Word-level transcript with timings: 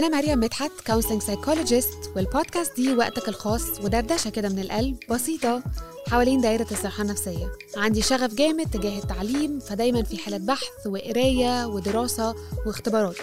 أنا 0.00 0.18
مريم 0.18 0.40
مدحت 0.40 0.70
counseling 0.86 1.22
psychologist 1.22 2.10
والبودكاست 2.16 2.76
دي 2.76 2.94
وقتك 2.94 3.28
الخاص 3.28 3.80
ودردشة 3.84 4.30
كده 4.30 4.48
من 4.48 4.58
القلب 4.58 4.96
بسيطة 5.10 5.62
حوالين 6.08 6.40
دايرة 6.40 6.66
الصحة 6.70 7.02
النفسية. 7.02 7.52
عندي 7.76 8.02
شغف 8.02 8.34
جامد 8.34 8.70
تجاه 8.70 8.98
التعليم 8.98 9.58
فدايما 9.60 10.02
في 10.02 10.18
حالة 10.18 10.36
بحث 10.36 10.86
وقراية 10.86 11.66
ودراسة 11.66 12.34
واختبارات. 12.66 13.16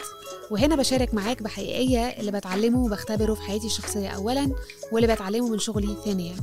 وهنا 0.52 0.76
بشارك 0.76 1.14
معاك 1.14 1.44
بحقيقية 1.44 2.08
اللي 2.08 2.32
بتعلمه 2.32 2.84
وبختبره 2.84 3.34
في 3.34 3.42
حياتي 3.42 3.66
الشخصية 3.66 4.10
أولا 4.10 4.52
واللي 4.92 5.16
بتعلمه 5.16 5.50
من 5.50 5.60
شغلي 5.60 5.98
ثانيا. 6.06 6.36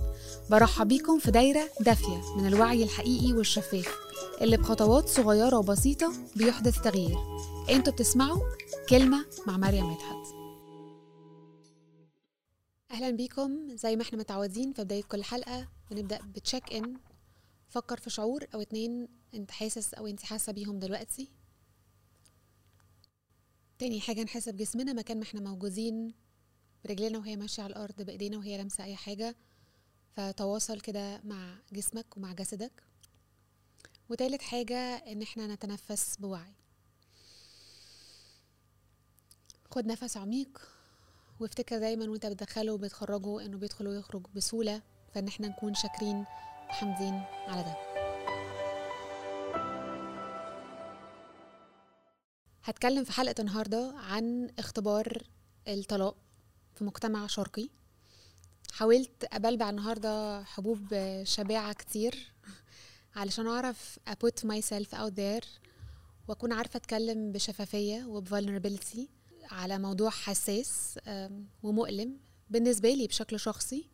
برحب 0.50 0.88
بيكم 0.88 1.18
في 1.18 1.30
دايرة 1.30 1.68
دافية 1.80 2.20
من 2.36 2.46
الوعي 2.46 2.82
الحقيقي 2.82 3.32
والشفاف 3.32 3.94
اللي 4.40 4.56
بخطوات 4.56 5.08
صغيرة 5.08 5.56
وبسيطة 5.56 6.12
بيحدث 6.36 6.80
تغيير. 6.80 7.18
أنتوا 7.70 7.92
بتسمعوا 7.92 8.40
كلمة 8.90 9.26
مع 9.46 9.56
مريم 9.56 9.86
مدحت. 9.90 10.34
أهلا 12.90 13.11
بيكم 13.11 13.76
زي 13.76 13.96
ما 13.96 14.02
إحنا 14.02 14.18
متعودين 14.18 14.72
في 14.72 14.84
بداية 14.84 15.02
كل 15.02 15.25
حلقة 15.25 15.68
بنبدأ 15.90 16.18
بتشيك 16.22 16.72
إن 16.72 16.96
فكر 17.68 17.96
في 18.00 18.11
شعور 18.11 18.46
أو 18.54 18.61
اتنين 18.61 19.08
أنت 19.34 19.50
حاسس 19.50 19.94
أو 19.94 20.06
أنت 20.06 20.22
حاسة 20.22 20.53
بيهم 20.53 20.79
دلوقتي. 20.79 21.30
تاني 23.78 24.00
حاجة 24.00 24.22
نحس 24.22 24.48
بجسمنا 24.48 24.92
مكان 24.92 25.17
ما 25.17 25.22
إحنا 25.22 25.40
موجودين 25.40 26.14
برجلنا 26.84 27.18
وهي 27.18 27.36
ماشية 27.36 27.62
على 27.62 27.70
الأرض 27.70 28.03
بإيدينا 28.03 28.39
وهي 28.39 28.56
لامسة 28.56 28.84
أي 28.84 28.96
حاجة 28.96 29.36
فتواصل 30.17 30.81
كده 30.81 31.20
مع 31.25 31.58
جسمك 31.72 32.17
ومع 32.17 32.33
جسدك. 32.33 32.83
وتالت 34.11 34.42
حاجة 34.42 34.77
إن 34.97 35.22
إحنا 35.22 35.47
نتنفس 35.47 36.17
بوعي. 36.17 36.55
خد 39.74 39.86
نفس 39.86 40.16
عميق 40.16 40.60
وافتكر 41.41 41.78
دايما 41.78 42.10
وأنت 42.10 42.27
بتدخله 42.27 42.72
وبتخرجه 42.72 43.44
إنه 43.44 43.58
بيدخل 43.58 43.88
ويخرج 43.88 44.27
بسهولة 44.36 44.83
فإن 45.14 45.28
إحنا 45.28 45.48
نكون 45.48 45.75
شاكرين 45.75 46.25
وحامدين 46.69 47.14
على 47.48 47.62
ده. 47.62 47.77
هتكلم 52.64 53.05
في 53.05 53.12
حلقة 53.12 53.34
النهاردة 53.41 53.94
عن 53.97 54.50
اختبار 54.58 55.22
الطلاق 55.69 56.16
في 56.75 56.84
مجتمع 56.84 57.27
شرقي. 57.27 57.69
حاولت 58.72 59.25
أبلبع 59.33 59.70
النهاردة 59.70 60.44
حبوب 60.44 60.78
شجاعة 61.25 61.73
كتير 61.72 62.33
علشان 63.16 63.47
أعرف 63.47 63.98
أ 64.09 64.18
put 64.18 64.47
myself 64.61 64.95
out 64.94 65.12
there 65.16 65.47
وأكون 66.28 66.53
عارفة 66.53 66.77
أتكلم 66.77 67.33
بشفافية 67.33 68.05
وب 68.05 68.19
vulnerability 68.19 69.14
على 69.50 69.78
موضوع 69.78 70.11
حساس 70.11 70.98
ومؤلم 71.62 72.17
بالنسبة 72.50 72.95
لي 72.95 73.06
بشكل 73.06 73.41
شخصي 73.41 73.89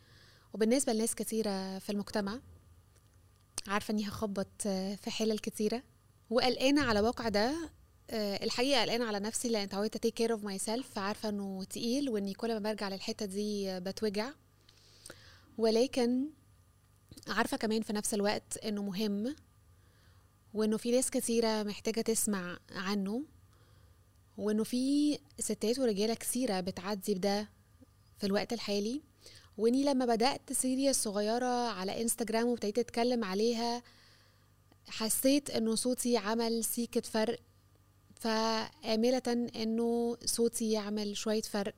وبالنسبة 0.55 0.93
لناس 0.93 1.15
كتيرة 1.15 1.79
في 1.79 1.91
المجتمع. 1.91 2.41
عارفة 3.69 3.93
إني 3.93 4.09
هخبط 4.09 4.63
في 4.63 5.11
حلل 5.11 5.39
كتيرة. 5.39 5.83
وقلقانة 6.31 6.83
على 6.83 7.01
وقع 7.01 7.29
ده 7.29 7.71
الحقيقة 8.13 8.83
قلقانة 8.83 9.05
على 9.05 9.21
نفسي 9.21 9.49
لأن 9.49 9.63
اتعودت 9.63 9.97
take 9.97 10.15
care 10.15 10.33
of 10.33 10.45
myself 10.45 10.91
فعارفة 10.95 11.29
إنه 11.29 11.65
تقيل 11.65 12.11
وإني 12.11 12.35
كل 12.35 12.53
ما 12.53 12.59
برجع 12.59 12.89
للحتة 12.89 13.27
دي 13.27 13.81
بتوجع. 13.81 14.33
ولكن 15.59 16.31
عارفة 17.29 17.57
كمان 17.57 17.83
في 17.83 17.93
نفس 17.93 18.15
الوقت 18.15 18.57
إنه 18.57 18.83
مهم 18.83 19.37
وإنه 20.55 20.77
في 20.77 20.91
ناس 20.91 21.11
كتيرة 21.11 21.63
محتاجة 21.63 22.01
تسمع 22.01 22.59
عنه. 22.71 23.25
وإنه 24.41 24.65
في 24.65 25.19
ستات 25.39 25.79
ورجالة 25.79 26.15
كثيرة 26.15 26.61
بتعدي 26.61 27.15
بده 27.15 27.49
في 28.19 28.27
الوقت 28.27 28.53
الحالي. 28.53 29.03
وإني 29.59 29.85
لما 29.85 30.07
بدأت 30.07 30.53
سيريا 30.53 30.91
الصغيرة 30.91 31.69
على 31.69 32.03
انستجرام 32.03 32.47
وابتديت 32.49 32.79
أتكلم 32.79 33.25
عليها 33.25 33.83
حسيت 34.89 35.51
إنه 35.51 35.75
صوتي 35.75 36.17
عمل 36.17 36.65
سيكة 36.65 37.01
فرق. 37.01 37.41
فآملة 38.15 39.23
إنه 39.57 40.17
صوتي 40.25 40.73
يعمل 40.73 41.17
شوية 41.17 41.43
فرق. 41.43 41.75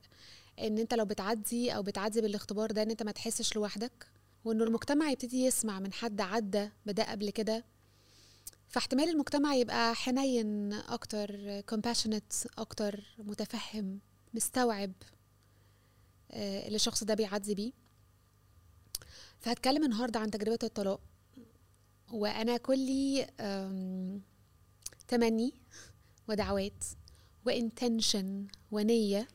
إن 0.59 0.79
أنت 0.79 0.95
لو 0.95 1.05
بتعدي 1.05 1.77
أو 1.77 1.83
بتعدي 1.83 2.21
بالاختبار 2.21 2.71
ده 2.71 2.83
إن 2.83 2.91
أنت 2.91 3.03
ما 3.03 3.13
تحسش 3.13 3.57
لوحدك. 3.57 4.07
وإنه 4.45 4.65
المجتمع 4.65 5.11
يبتدي 5.11 5.45
يسمع 5.45 5.81
من 5.81 5.93
حد 5.93 6.21
عدى 6.21 6.69
بده 6.87 7.11
قبل 7.11 7.31
كده. 7.31 7.65
فاحتمال 8.73 9.09
المجتمع 9.09 9.55
يبقى 9.55 9.95
حنين 9.95 10.73
أكتر 10.73 11.61
compassionate 11.61 12.47
أكتر 12.59 13.05
متفهم 13.19 14.01
مستوعب 14.35 14.93
اللي 16.33 16.77
الشخص 16.77 17.05
ده 17.05 17.15
بيعدي 17.15 17.55
بيه. 17.55 17.73
فهتكلم 19.41 19.85
النهارده 19.85 20.21
عن 20.21 20.31
تجربة 20.31 20.59
الطلاق. 20.63 21.01
وأنا 22.13 22.57
كلي 22.57 23.27
تمني 25.09 25.53
ودعوات 26.29 26.85
وإنتنشن 27.47 28.47
ونية. 28.71 29.29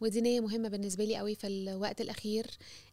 ودي 0.00 0.20
نية 0.20 0.40
مهمة 0.40 0.68
بالنسبة 0.68 1.04
لي 1.04 1.16
قوي 1.16 1.34
في 1.34 1.46
الوقت 1.46 2.00
الأخير 2.00 2.46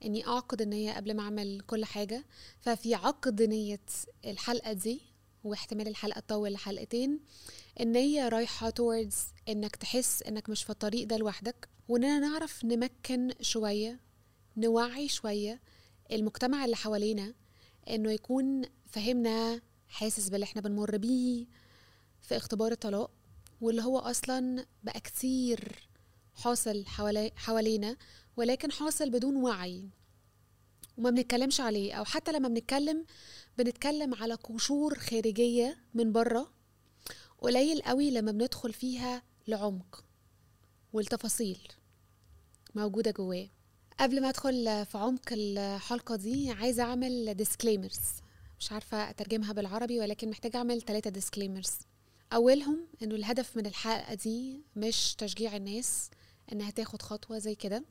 إني 0.06 0.28
أعقد 0.28 0.62
النية 0.62 0.94
قبل 0.94 1.14
ما 1.14 1.24
أعمل 1.24 1.62
كل 1.68 1.86
حاجة. 1.86 2.26
ففي 2.60 2.96
عقد 2.96 3.42
نية 3.42 3.80
الحلقة 4.26 4.74
دي 4.74 5.11
واحتمال 5.44 5.88
الحلقة 5.88 6.20
تطول 6.20 6.54
لحلقتين 6.54 7.20
إن 7.80 7.96
هي 7.96 8.30
رايحة 8.30 8.70
towards 8.70 9.16
إنك 9.50 9.76
تحس 9.76 10.24
إنك 10.24 10.50
مش 10.50 10.64
في 10.64 10.70
الطريق 10.70 11.08
ده 11.08 11.18
لوحدك 11.18 11.70
واننا 11.88 12.20
نعرف 12.20 12.66
نمكن 12.66 13.34
شوية 13.42 14.00
نوعي 14.58 15.08
شوية 15.08 15.62
المجتمع 16.12 16.66
اللي 16.66 16.76
حوالينا 16.76 17.34
إنه 17.90 18.12
يكون 18.12 18.62
فهمنا 18.92 19.62
حاسس 19.88 20.30
باللي 20.30 20.44
إحنا 20.44 20.62
بنمر 20.62 20.98
بيه 20.98 21.46
في 22.22 22.38
اختبار 22.38 22.72
الطلاق 22.72 23.12
واللي 23.62 23.82
هو 23.82 24.00
أصلا 24.00 24.66
بقى 24.84 25.00
كتير 25.00 25.90
حاصل 26.36 26.86
حوالي 26.86 27.32
حوالينا 27.36 27.98
ولكن 28.38 28.72
حاصل 28.72 29.10
بدون 29.10 29.36
وعي. 29.36 29.90
وما 31.02 31.10
بنتكلمش 31.10 31.62
عليه. 31.62 31.94
أو 31.94 32.06
حتى 32.06 32.32
لما 32.32 32.48
بنتكلم 32.48 33.06
بنتكلم 33.58 34.14
على 34.16 34.34
قشور 34.34 35.00
خارجية 35.00 35.78
من 35.94 36.12
بره 36.12 36.52
قليل 37.40 37.82
قوي 37.82 38.12
لما 38.12 38.32
بندخل 38.32 38.74
فيها 38.74 39.24
لعمق 39.48 40.04
والتفاصيل 40.94 41.68
موجودة 42.76 43.12
جواه. 43.12 43.50
قبل 44.00 44.22
ما 44.22 44.30
أدخل 44.30 44.86
في 44.86 44.98
عمق 44.98 45.22
الحلقة 45.32 46.16
دي 46.16 46.52
عايزة 46.52 46.84
أعمل 46.84 47.34
disclaimers 47.34 48.00
مش 48.60 48.72
عارفة 48.72 49.10
أترجمها 49.10 49.54
بالعربي 49.54 50.00
ولكن 50.00 50.30
محتاجة 50.30 50.58
أعمل 50.58 50.82
ثلاثة 50.82 51.10
disclaimers 51.10 51.72
أولهم 52.34 52.88
إنه 53.04 53.16
الهدف 53.16 53.58
من 53.58 53.66
الحلقة 53.66 54.14
دي 54.14 54.62
مش 54.76 55.16
تشجيع 55.16 55.56
الناس 55.56 56.10
إنها 56.52 56.70
تاخد 56.72 57.02
خطوة 57.02 57.38
زي 57.38 57.56
كده. 57.56 57.84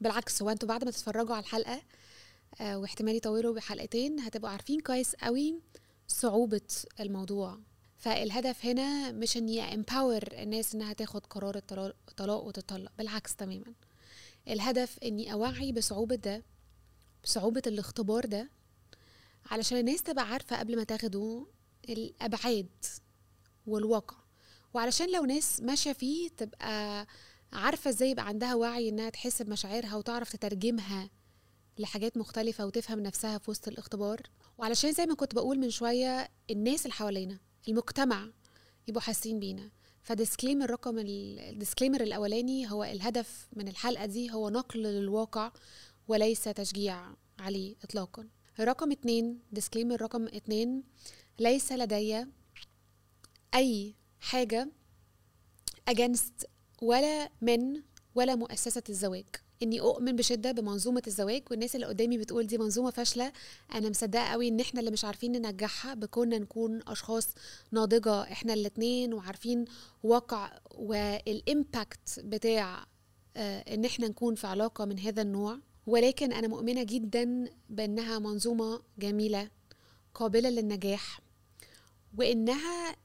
بالعكس 0.00 0.42
هو 0.42 0.50
أنتوا 0.50 0.68
بعد 0.68 0.84
ما 0.84 0.90
تتفرجوا 0.90 1.34
على 1.34 1.42
الحلقة 1.44 1.72
آه 1.74 1.82
واحتمال 2.60 3.16
يطولوا 3.16 3.54
بحلقتين. 3.54 4.20
هتبقوا 4.20 4.50
عارفين 4.50 4.80
كويس 4.80 5.14
قوي 5.14 5.60
صعوبة 6.08 6.60
الموضوع. 7.00 7.58
فالهدف 7.98 8.66
هنا 8.66 9.12
مش 9.12 9.36
اني 9.36 9.74
empower 9.74 10.22
الناس 10.32 10.74
إنها 10.74 10.92
تاخد 10.92 11.26
قرار 11.26 11.56
الطلاق 11.56 12.44
وتطلق 12.44 12.92
بالعكس 12.98 13.36
تماما. 13.36 13.74
الهدف 14.48 14.98
إني 14.98 15.32
أوعي 15.32 15.72
بصعوبة 15.72 16.14
ده 16.14 16.42
بصعوبة 17.24 17.62
الاختبار 17.66 18.24
ده 18.26 18.50
علشان 19.50 19.78
الناس 19.78 20.02
تبقى 20.02 20.28
عارفة 20.28 20.58
قبل 20.58 20.76
ما 20.76 20.84
تاخده 20.84 21.46
الأبعاد 21.88 22.68
والواقع. 23.66 24.16
وعلشان 24.74 25.12
لو 25.12 25.24
ناس 25.24 25.60
ماشية 25.60 25.92
فيه 25.92 26.28
تبقى 26.28 27.06
عارفة 27.52 27.90
إزاي 27.90 28.10
يبقى 28.10 28.26
عندها 28.26 28.54
وعي 28.54 28.88
إنها 28.88 29.10
تحس 29.10 29.42
بمشاعرها 29.42 29.96
وتعرف 29.96 30.32
تترجمها 30.36 31.10
لحاجات 31.78 32.16
مختلفة 32.16 32.66
وتفهم 32.66 33.00
نفسها 33.00 33.38
في 33.38 33.50
وسط 33.50 33.68
الاختبار. 33.68 34.20
وعلشان 34.58 34.92
زي 34.92 35.06
ما 35.06 35.14
كنت 35.14 35.34
بقول 35.34 35.58
من 35.58 35.70
شوية 35.70 36.28
الناس 36.50 36.86
اللي 36.86 36.94
حوالينا 36.94 37.38
المجتمع 37.68 38.30
يبقوا 38.88 39.02
حاسين 39.02 39.40
بينا. 39.40 39.70
ف 40.02 40.08
disclaimer 40.08 40.70
رقم 40.70 40.98
ال 40.98 41.07
disclaimer 41.07 42.00
الأولاني 42.00 42.70
هو 42.70 42.84
الهدف 42.84 43.48
من 43.52 43.68
الحلقة 43.68 44.06
دي 44.06 44.32
هو 44.32 44.48
نقل 44.48 44.82
للواقع 44.82 45.52
وليس 46.08 46.44
تشجيع 46.44 47.14
عليه 47.38 47.76
اطلاقا. 47.84 48.28
رقم 48.60 48.92
اتنين 48.92 49.40
disclaimer 49.52 50.02
رقم 50.02 50.24
اتنين 50.24 50.82
ليس 51.38 51.72
لدي 51.72 52.26
أي 53.54 53.94
حاجة 54.20 54.72
against 55.90 56.46
ولا 56.82 57.30
من 57.40 57.82
ولا 58.14 58.34
مؤسسة 58.34 58.82
الزواج. 58.88 59.26
إني 59.62 59.80
أؤمن 59.80 60.16
بشدة 60.16 60.52
بمنظومة 60.52 61.02
الزواج 61.06 61.42
والناس 61.50 61.74
اللي 61.74 61.86
قدامي 61.86 62.18
بتقول 62.18 62.46
دي 62.46 62.58
منظومة 62.58 62.90
فاشلة. 62.90 63.32
أنا 63.74 63.90
مصدقة 63.90 64.22
قوي 64.24 64.48
إن 64.48 64.60
إحنا 64.60 64.80
اللي 64.80 64.90
مش 64.90 65.04
عارفين 65.04 65.32
ننجحها 65.32 65.94
بكوننا 65.94 66.38
نكون 66.38 66.80
أشخاص 66.86 67.28
ناضجة 67.72 68.22
إحنا 68.22 68.54
الاتنين 68.54 69.14
وعارفين 69.14 69.64
واقع 70.02 70.58
وال 70.74 71.10
impact 71.10 72.20
بتاع 72.20 72.86
آه، 73.36 73.74
إن 73.74 73.84
إحنا 73.84 74.08
نكون 74.08 74.34
في 74.34 74.46
علاقة 74.46 74.84
من 74.84 74.98
هذا 74.98 75.22
النوع. 75.22 75.58
ولكن 75.86 76.32
أنا 76.32 76.48
مؤمنة 76.48 76.82
جدا 76.82 77.44
بأنها 77.70 78.18
منظومة 78.18 78.80
جميلة 78.98 79.50
قابلة 80.14 80.48
للنجاح 80.50 81.20
وإنها 82.18 82.96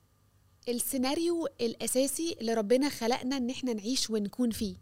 السيناريو 0.69 1.48
الأساسي 1.62 2.36
اللي 2.42 2.53
ربنا 2.53 2.89
خلقنا 2.89 3.38
إن 3.38 3.50
إحنا 3.50 3.74
نعيش 3.74 4.09
ونكون 4.09 4.51
فيه. 4.51 4.75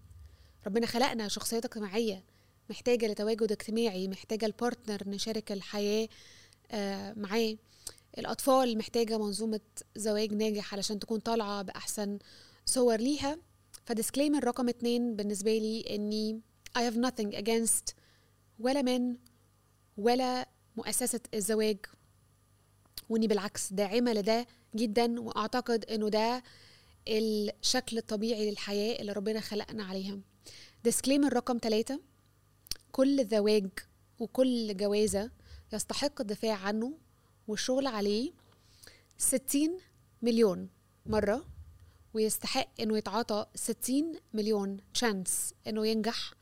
ربنا 0.67 0.85
خلقنا 0.88 1.27
شخصيات 1.27 1.65
اجتماعية 1.65 2.23
محتاجة 2.69 3.07
لتواجد 3.07 3.51
اجتماعي 3.51 4.07
محتاجة 4.07 4.45
ال 4.45 4.53
partner 4.53 5.09
نشارك 5.09 5.51
الحياة 5.51 6.07
آه، 6.71 7.13
معاه. 7.13 7.56
الأطفال 8.17 8.77
محتاجة 8.77 9.17
منظومة 9.17 9.59
زواج 9.95 10.33
ناجح 10.33 10.73
علشان 10.73 11.00
تكون 11.00 11.19
طالعة 11.19 11.61
بأحسن 11.61 12.19
صور 12.65 12.97
ليها. 12.97 13.38
ف 13.85 13.91
disclaimer 13.91 14.44
رقم 14.44 14.69
اتنين 14.69 15.15
بالنسبة 15.15 15.57
لي 15.57 15.95
إني 15.95 16.41
I 16.77 16.81
have 16.81 16.95
nothing 16.95 17.35
against 17.38 17.94
ولا 18.59 18.81
من 18.81 19.17
ولا 19.97 20.50
مؤسسة 20.77 21.19
الزواج 21.33 21.77
وإني 23.09 23.27
بالعكس 23.27 23.73
داعمة 23.73 24.13
لده 24.13 24.47
جدا 24.75 25.21
وأعتقد 25.21 25.85
إنه 25.85 26.09
ده 26.09 26.44
الشكل 27.07 27.97
الطبيعي 27.97 28.50
للحياة 28.50 29.01
اللي 29.01 29.11
ربنا 29.11 29.39
خلقنا 29.39 29.83
عليها. 29.83 30.19
disclaimer 30.83 31.33
رقم 31.33 31.59
ثلاثة 31.61 31.99
كل 32.91 33.27
زواج 33.27 33.69
وكل 34.19 34.77
جوازة 34.77 35.31
يستحق 35.73 36.21
الدفاع 36.21 36.55
عنه 36.55 36.93
والشغل 37.47 37.87
عليه 37.87 38.31
ستين 39.17 39.77
مليون 40.21 40.69
مرة 41.05 41.45
ويستحق 42.13 42.67
إنه 42.79 42.97
يتعاطى 42.97 43.45
ستين 43.55 44.19
مليون 44.33 44.77
تشانس 44.93 45.53
إنه 45.67 45.87
ينجح 45.87 46.33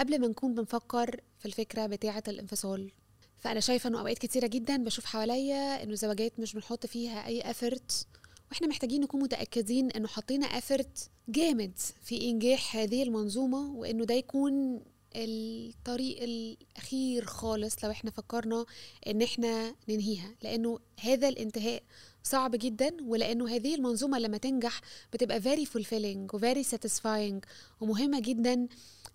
قبل 0.00 0.20
ما 0.20 0.26
نكون 0.28 0.54
بنفكر 0.54 1.20
في 1.38 1.46
الفكرة 1.46 1.86
بتاعة 1.86 2.22
الانفصال. 2.28 2.92
فأنا 3.38 3.60
شايفة 3.60 3.88
إنه 3.88 4.00
أوقات 4.00 4.18
كتيرة 4.18 4.46
جدا 4.46 4.84
بشوف 4.84 5.04
حواليا 5.04 5.82
إنه 5.82 5.94
زواجات 5.94 6.40
مش 6.40 6.54
بنحط 6.54 6.86
فيها 6.86 7.26
أي 7.26 7.50
أفرت 7.50 8.06
وإحنا 8.54 8.66
محتاجين 8.68 9.00
نكون 9.00 9.22
متأكدين 9.22 9.90
إنه 9.90 10.08
حطينا 10.08 10.46
أفرت 10.46 11.10
جامد 11.28 11.72
في 12.04 12.30
إنجاح 12.30 12.76
هذه 12.76 13.02
المنظومة 13.02 13.72
وإنه 13.72 14.04
ده 14.04 14.14
يكون 14.14 14.80
الطريق 15.16 16.22
الأخير 16.22 17.24
خالص 17.24 17.84
لو 17.84 17.90
إحنا 17.90 18.10
فكرنا 18.10 18.64
إن 19.06 19.22
إحنا 19.22 19.74
ننهيها 19.88 20.34
لأنه 20.42 20.78
هذا 21.00 21.28
الانتهاء 21.28 21.82
صعب 22.22 22.50
جدا 22.56 22.96
ولأنه 23.06 23.48
هذه 23.48 23.74
المنظومة 23.74 24.18
لما 24.18 24.36
تنجح 24.38 24.80
بتبقى 25.12 25.40
very 25.40 25.66
fulfilling 25.66 26.34
و 26.34 26.38
very 26.38 26.64
satisfying 26.66 27.46
ومهمة 27.80 28.20
جدا 28.20 28.66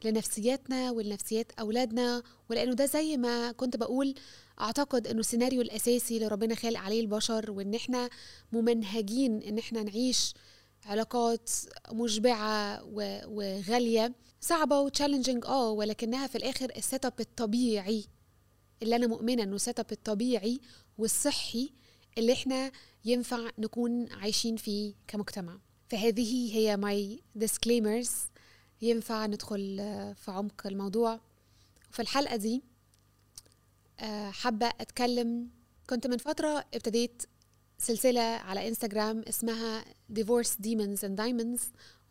لنفسياتنا 0.05 0.91
ولنفسيات 0.91 1.51
أولادنا 1.59 2.23
ولأنه 2.49 2.73
ده 2.73 2.85
زي 2.85 3.17
ما 3.17 3.51
كنت 3.51 3.77
بقول 3.77 4.13
أعتقد 4.61 5.07
إنه 5.07 5.19
السيناريو 5.19 5.61
الأساسي 5.61 6.15
اللي 6.15 6.27
ربنا 6.27 6.55
خالق 6.55 6.79
عليه 6.79 7.01
البشر 7.01 7.51
وإن 7.51 7.75
إحنا 7.75 8.09
ممنهجين 8.53 9.41
إن 9.41 9.57
إحنا 9.57 9.83
نعيش 9.83 10.33
علاقات 10.85 11.49
مشبعة 11.91 12.83
وغالية 13.27 14.13
صعبة 14.41 14.79
و 14.79 14.85
challenging 14.85 15.45
آه 15.45 15.71
ولكنها 15.71 16.27
في 16.27 16.37
الآخر 16.37 16.71
ال 16.77 17.06
setup 17.06 17.19
الطبيعي 17.19 18.05
اللي 18.83 18.95
أنا 18.95 19.07
مؤمنة 19.07 19.43
إنه 19.43 19.55
ال 19.56 19.79
setup 19.79 19.91
الطبيعي 19.91 20.59
والصحي 20.97 21.73
اللي 22.17 22.33
إحنا 22.33 22.71
ينفع 23.05 23.49
نكون 23.57 24.11
عايشين 24.11 24.55
فيه 24.55 24.93
كمجتمع. 25.07 25.59
فهذه 25.89 26.55
هي 26.55 26.77
my 26.77 27.23
disclaimers. 27.39 28.09
ينفع 28.81 29.25
ندخل 29.25 29.77
آه، 29.79 30.13
في 30.13 30.31
عمق 30.31 30.67
الموضوع. 30.67 31.19
وفي 31.91 32.01
الحلقة 32.01 32.35
دي 32.35 32.63
آه، 33.99 34.29
حابة 34.31 34.67
أتكلم 34.67 35.49
كنت 35.89 36.07
من 36.07 36.17
فترة 36.17 36.65
ابتديت 36.73 37.23
سلسلة 37.81 38.21
على 38.21 38.67
إنستغرام 38.67 39.21
اسمها 39.29 39.85
Divorce 40.13 40.51
Demons 40.67 40.99
and 41.03 41.17
Diamonds 41.19 41.61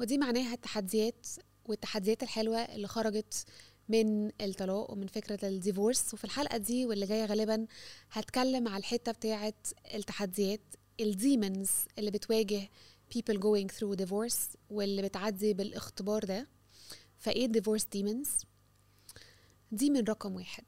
ودي 0.00 0.18
معناها 0.18 0.54
التحديات 0.54 1.26
والتحديات 1.64 2.22
الحلوة 2.22 2.58
اللي 2.58 2.88
خرجت 2.88 3.44
من 3.88 4.26
الطلاق 4.40 4.90
ومن 4.90 5.06
فكرة 5.06 5.48
ال 5.48 5.56
divorce. 5.56 6.14
وفي 6.14 6.24
الحلقة 6.24 6.56
دي 6.56 6.86
واللي 6.86 7.06
جاية 7.06 7.24
غالبا 7.24 7.66
هتكلم 8.10 8.68
على 8.68 8.76
الحتة 8.76 9.12
بتاعة 9.12 9.54
التحديات 9.94 10.60
ال 11.00 11.10
demons 11.10 11.70
اللي 11.98 12.10
بتواجه 12.10 12.68
people 13.14 13.34
going 13.36 13.68
through 13.78 13.96
divorce 14.04 14.56
واللي 14.70 15.02
بتعدي 15.02 15.54
بالاختبار 15.54 16.24
ده. 16.24 16.48
فإيه 17.18 17.46
divorce 17.46 17.84
demons 17.84 18.28
دي 19.72 19.90
من 19.90 20.04
رقم 20.04 20.34
واحد 20.36 20.64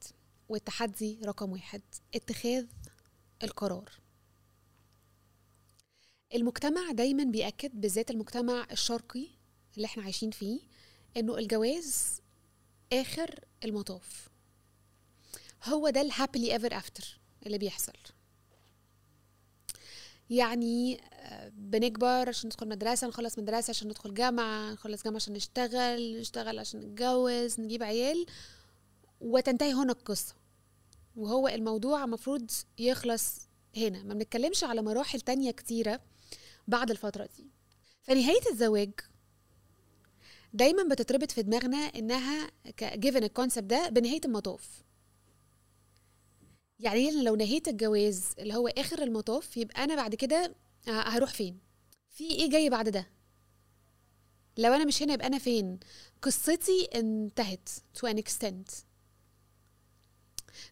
والتحدي 0.49 1.19
رقم 1.25 1.53
واحد 1.53 1.83
اتخاذ 2.15 2.67
القرار. 3.43 3.91
المجتمع 6.35 6.91
دايما 6.93 7.25
بيأكد 7.25 7.81
بالذات 7.81 8.11
المجتمع 8.11 8.67
الشرقي 8.73 9.27
اللي 9.77 9.87
إحنا 9.87 10.03
عايشين 10.03 10.31
فيه 10.31 10.61
إنه 11.17 11.39
الجواز 11.39 12.21
آخر 12.93 13.45
المطاف. 13.65 14.29
هو 15.65 15.89
ده 15.89 16.01
ال 16.01 16.07
happily 16.07 16.53
ever 16.53 16.77
after 16.77 17.19
اللي 17.47 17.59
بيحصل. 17.59 17.93
يعني 20.31 21.01
آه، 21.13 21.49
بنكبر 21.49 22.29
عشان 22.29 22.47
ندخل 22.47 22.69
مدرسة 22.69 23.07
نخلص 23.07 23.39
مدرسة 23.39 23.71
عشان 23.71 23.89
ندخل 23.89 24.15
جامعة 24.15 24.73
نخلص 24.73 25.03
جامعة 25.05 25.17
عشان 25.17 25.33
نشتغل 25.35 26.21
نشتغل 26.21 26.59
عشان 26.59 26.81
نتجوز 26.81 27.61
نجيب 27.61 27.83
عيال 27.83 28.27
وتنتهي 29.21 29.73
هنا 29.73 29.93
القصة. 29.93 30.35
وهو 31.17 31.49
الموضوع 31.49 32.05
المفروض 32.05 32.51
يخلص 32.79 33.49
هنا. 33.77 34.03
ما 34.03 34.15
بنتكلمش 34.15 34.65
على 34.65 34.83
مراحل 34.83 35.21
تانية 35.21 35.51
كتيرة. 35.51 36.01
بعد 36.71 36.91
الفترة 36.91 37.29
دي. 37.37 37.47
فنهاية 38.03 38.41
الزواج 38.51 38.91
دايما 40.53 40.83
بتتربط 40.83 41.31
في 41.31 41.43
دماغنا 41.43 41.77
إنها 41.77 42.51
جيفن 42.83 43.25
الكونسبت 43.25 43.65
ده 43.65 43.89
بنهاية 43.89 44.21
المطاف. 44.25 44.83
يعني 46.79 47.23
لو 47.23 47.35
نهيت 47.37 47.69
الجواز 47.69 48.25
اللي 48.39 48.55
هو 48.55 48.69
آخر 48.69 49.03
المطاف 49.03 49.57
يبقى 49.57 49.85
أنا 49.85 49.97
بعد 49.97 50.15
كده 50.15 50.55
هروح 50.87 51.31
فين؟ 51.31 51.59
في 52.11 52.31
إيه 52.31 52.51
جاي 52.51 52.71
بعد 52.71 52.89
ده؟ 52.89 53.07
لو 54.59 54.73
أنا 54.73 54.85
مش 54.85 55.03
هنا 55.03 55.13
يبقى 55.15 55.27
أنا 55.27 55.39
فين؟ 55.39 55.81
قصتي 56.23 56.89
انتهت 56.95 57.69
to 57.99 58.09
an 58.09 58.17
extent. 58.17 58.73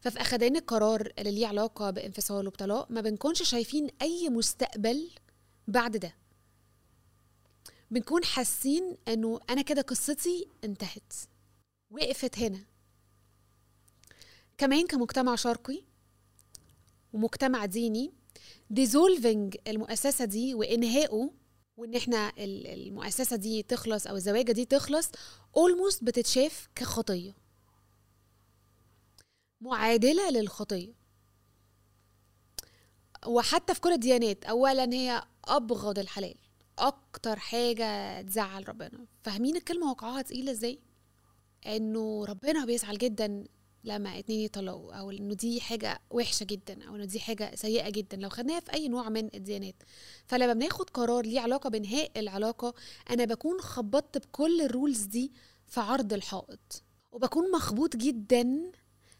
ففي 0.00 0.21
أخدان 0.21 0.57
القرار 0.57 1.12
اللي 1.19 1.31
ليه 1.31 1.47
علاقة 1.47 1.90
بانفصال 1.90 2.47
وبطلاق 2.47 2.90
ما 2.90 3.00
بنكونش 3.00 3.43
شايفين 3.43 3.90
أي 4.02 4.28
مستقبل 4.28 5.11
بعد 5.69 5.97
ده. 5.97 6.15
بنكون 7.91 8.25
حاسين 8.25 8.97
إنه 9.09 9.41
أنا 9.51 9.63
كده 9.63 9.83
قصتي 9.83 10.49
انتهت. 10.65 11.13
وقفت 11.91 12.39
هنا. 12.39 12.65
كمان 14.59 14.87
كمجتمع 14.87 15.35
شرقي 15.35 15.83
ومجتمع 17.13 17.65
ديني 17.65 18.13
ديزولفنج 18.71 19.57
المؤسسة 19.67 20.25
دي 20.25 20.55
وإنهائه 20.55 21.31
وإن 21.77 21.95
إحنا 21.95 22.33
المؤسسة 22.39 23.37
دي 23.37 23.63
تخلص 23.63 24.07
أو 24.07 24.17
الزواجة 24.17 24.53
دي 24.53 24.65
تخلص 24.65 25.11
اولموست 25.57 26.05
بتتشاف 26.05 26.69
كخطية. 26.75 27.37
معادلة 29.61 30.31
للخطية. 30.31 30.93
وحتى 33.27 33.75
في 33.75 33.81
كل 33.81 33.93
الديانات 33.93 34.45
اولا 34.45 34.93
هي 34.93 35.25
أبغض 35.49 35.99
الحلال. 35.99 36.35
أكتر 36.78 37.38
حاجة 37.38 38.23
تزعل 38.23 38.69
ربنا. 38.69 39.07
فاهمين 39.23 39.57
الكلمة 39.57 39.90
وقعها 39.90 40.23
تقيلة 40.23 40.50
إزاي؟ 40.52 40.78
إنه 41.67 42.25
ربنا 42.25 42.64
بيزعل 42.64 42.99
جدا 42.99 43.45
لما 43.85 44.19
اتنين 44.19 44.40
يطلقوا 44.40 44.95
أو 44.95 45.11
إنه 45.11 45.35
دي 45.35 45.61
حاجة 45.61 46.00
وحشة 46.11 46.45
جدا 46.45 46.88
أو 46.88 46.97
إنه 46.97 47.05
دي 47.05 47.21
حاجة 47.21 47.55
سيئة 47.55 47.90
جدا. 47.90 48.17
لو 48.17 48.28
خدناها 48.28 48.61
في 48.61 48.73
أي 48.75 48.88
نوع 48.88 49.09
من 49.09 49.35
الديانات. 49.35 49.83
فلما 50.26 50.52
بناخد 50.52 50.90
قرار 50.90 51.25
ليه 51.26 51.40
علاقة 51.40 51.71
بانهاء 51.71 52.11
العلاقة 52.21 52.75
أنا 53.11 53.25
بكون 53.25 53.61
خبطت 53.61 54.19
بكل 54.26 54.61
الرولز 54.61 55.02
دي 55.02 55.33
في 55.67 55.81
عرض 55.81 56.12
الحائط. 56.12 56.83
وبكون 57.12 57.50
مخبوط 57.52 57.97
جدا 57.97 58.73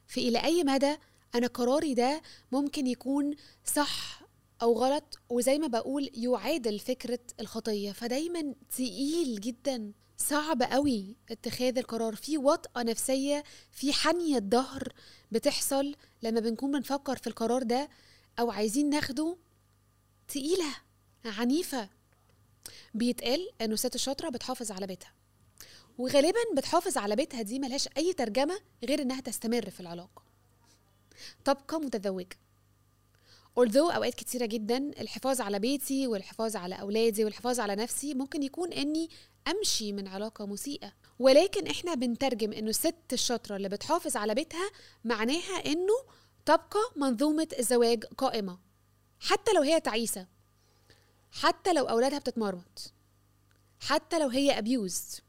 في 0.07 0.29
إلى 0.29 0.45
أي 0.45 0.65
مدى 0.65 0.97
أنا 1.35 1.47
قراري 1.47 1.95
ده 1.95 2.23
ممكن 2.53 2.87
يكون 2.87 3.35
صح 3.65 4.18
أو 4.63 4.73
غلط 4.73 5.19
وزي 5.29 5.59
ما 5.59 5.67
بقول 5.67 6.11
يعادل 6.15 6.79
فكرة 6.79 7.19
الخطية. 7.41 7.93
فدايما 7.93 8.55
تقيل 8.71 9.41
جدا 9.41 9.93
صعب 10.17 10.63
قوي 10.63 11.17
اتخاذ 11.31 11.79
القرار. 11.79 12.17
في 12.17 12.39
وطأة 12.39 12.83
نفسية 12.83 13.45
في 13.73 13.93
حنية 13.93 14.39
ظهر 14.39 14.93
بتحصل 15.33 15.95
لما 16.23 16.41
بنكون 16.41 16.73
بنفكر 16.73 17.17
في 17.17 17.27
القرار 17.27 17.63
ده 17.63 17.89
أو 18.39 18.51
عايزين 18.51 18.91
ناخده 18.91 19.37
تقيلة 20.29 20.75
عنيفة. 21.25 21.89
بيتقال 22.95 23.49
إنه 23.61 23.75
الست 23.75 23.95
الشاطرة 23.95 24.29
بتحافظ 24.29 24.73
على 24.73 24.87
بيتها 24.87 25.13
وغالبا 25.99 26.39
بتحافظ 26.57 26.99
على 26.99 27.17
بيتها 27.17 27.43
دي 27.43 27.59
ملهاش 27.59 27.89
أي 27.97 28.13
ترجمة 28.13 28.61
غير 28.85 29.03
إنها 29.03 29.21
تستمر 29.21 29.71
في 29.71 29.81
العلاقة. 29.81 30.23
تبقى 31.45 31.81
متزوجة 31.81 32.37
although 33.61 33.95
أوقات 33.95 34.15
كتيرة 34.15 34.47
جدا 34.47 34.77
الحفاظ 34.77 35.41
على 35.41 35.59
بيتي 35.59 36.07
والحفاظ 36.07 36.57
على 36.57 36.75
أولادي 36.81 37.25
والحفاظ 37.25 37.61
على 37.61 37.77
نفسي 37.77 38.15
ممكن 38.15 38.43
يكون 38.43 38.73
إني 38.73 39.11
أمشي 39.49 39.93
من 39.93 40.09
علاقة 40.09 40.47
مسيئة. 40.47 40.93
ولكن 41.19 41.67
إحنا 41.67 41.95
بنترجم 41.95 42.53
إنه 42.53 42.71
الست 42.71 42.95
الشاطرة 43.13 43.57
اللي 43.57 43.69
بتحافظ 43.69 44.17
على 44.17 44.35
بيتها 44.35 44.71
معناها 45.05 45.67
إنه 45.67 45.95
تبقى 46.47 46.93
منظومة 46.97 47.49
الزواج 47.59 48.05
قائمة. 48.05 48.59
حتى 49.21 49.53
لو 49.53 49.63
هي 49.63 49.81
تعيسة 49.81 50.27
حتى 51.33 51.73
لو 51.73 51.85
أولادها 51.85 52.19
بتتمرمط 52.19 52.93
حتى 53.81 54.19
لو 54.19 54.29
هي 54.29 54.63
abused 54.63 55.21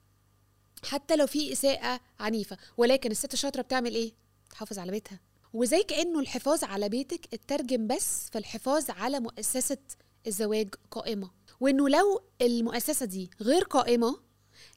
حتى 0.85 1.15
لو 1.15 1.27
في 1.27 1.51
إساءة 1.51 1.99
عنيفة. 2.19 2.57
ولكن 2.77 3.11
الست 3.11 3.33
الشاطرة 3.33 3.61
بتعمل 3.61 3.95
إيه؟ 3.95 4.13
تحافظ 4.49 4.79
على 4.79 4.91
بيتها. 4.91 5.19
وزي 5.53 5.83
كأنه 5.83 6.19
الحفاظ 6.19 6.63
على 6.63 6.89
بيتك 6.89 7.33
اترجم 7.33 7.87
بس 7.87 8.29
في 8.31 8.37
الحفاظ 8.37 8.89
على 8.89 9.19
مؤسسة 9.19 9.77
الزواج 10.27 10.75
قائمة. 10.91 11.31
وإنه 11.59 11.89
لو 11.89 12.21
المؤسسة 12.41 13.05
دي 13.05 13.29
غير 13.41 13.63
قائمة 13.63 14.19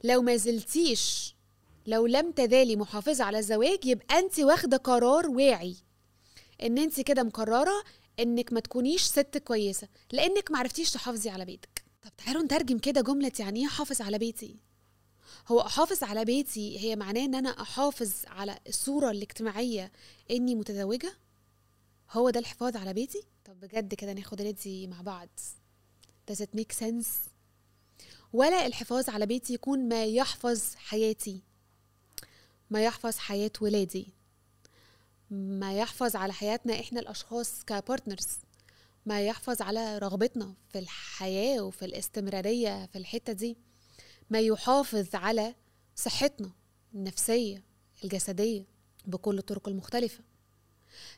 لو 0.03 0.21
ما 0.21 0.35
زلتيش 0.35 1.35
لو 1.87 2.05
لم 2.05 2.31
تزالي 2.31 2.75
محافظة 2.75 3.23
على 3.23 3.39
الزواج 3.39 3.85
يبقى 3.85 4.19
أنت 4.19 4.39
واخدة 4.39 4.77
قرار 4.77 5.29
واعي 5.29 5.75
إن 6.63 6.77
أنت 6.77 7.01
كده 7.01 7.23
مقررة 7.23 7.83
إنك 8.19 8.53
ما 8.53 8.59
تكونيش 8.59 9.01
ست 9.01 9.37
كويسة 9.37 9.87
لأنك 10.11 10.51
ما 10.51 10.59
عرفتيش 10.59 10.91
تحافظي 10.91 11.29
على 11.29 11.45
بيتك. 11.45 11.83
طب 12.01 12.11
تعالوا 12.25 12.43
نترجم 12.43 12.77
كده 12.77 13.01
جملة 13.01 13.31
يعني 13.39 13.59
إيه 13.59 13.65
احافظ 13.67 14.01
على 14.01 14.17
بيتي؟ 14.17 14.55
هو 15.47 15.61
احافظ 15.61 16.03
على 16.03 16.25
بيتي 16.25 16.79
هي 16.79 16.95
معناه 16.95 17.25
إن 17.25 17.35
أنا 17.35 17.49
أحافظ 17.49 18.13
على 18.27 18.59
الصورة 18.67 19.11
الاجتماعية 19.11 19.91
إني 20.31 20.55
متزوجة؟ 20.55 21.17
هو 22.11 22.29
ده 22.29 22.39
الحفاظ 22.39 22.77
على 22.77 22.93
بيتي؟ 22.93 23.23
طب 23.45 23.59
بجد 23.59 23.93
كده 23.93 24.13
ناخد 24.13 24.41
ندي 24.41 24.87
مع 24.87 25.01
بعض. 25.01 25.29
Does 26.31 26.35
it 26.35 26.59
make 26.59 26.75
sense? 26.79 27.07
ولا 28.33 28.65
الحفاظ 28.65 29.09
على 29.09 29.25
بيتي 29.25 29.53
يكون 29.53 29.87
ما 29.87 30.05
يحفظ 30.05 30.75
حياتي 30.75 31.41
ما 32.69 32.83
يحفظ 32.85 33.17
حياة 33.17 33.51
ولادي 33.61 34.07
ما 35.31 35.77
يحفظ 35.77 36.15
على 36.15 36.33
حياتنا 36.33 36.79
إحنا 36.79 36.99
الأشخاص 36.99 37.63
كبارتنرز 37.63 38.27
ما 39.05 39.25
يحفظ 39.27 39.61
على 39.61 39.97
رغبتنا 39.97 40.53
في 40.69 40.79
الحياة 40.79 41.61
وفي 41.61 41.85
الاستمرارية 41.85 42.85
في 42.85 42.97
الحتة 42.97 43.33
دي. 43.33 43.57
ما 44.33 44.39
يحافظ 44.39 45.15
على 45.15 45.55
صحتنا 45.95 46.51
النفسية 46.95 47.63
الجسدية 48.03 48.65
بكل 49.05 49.37
الطرق 49.37 49.67
المختلفة. 49.67 50.19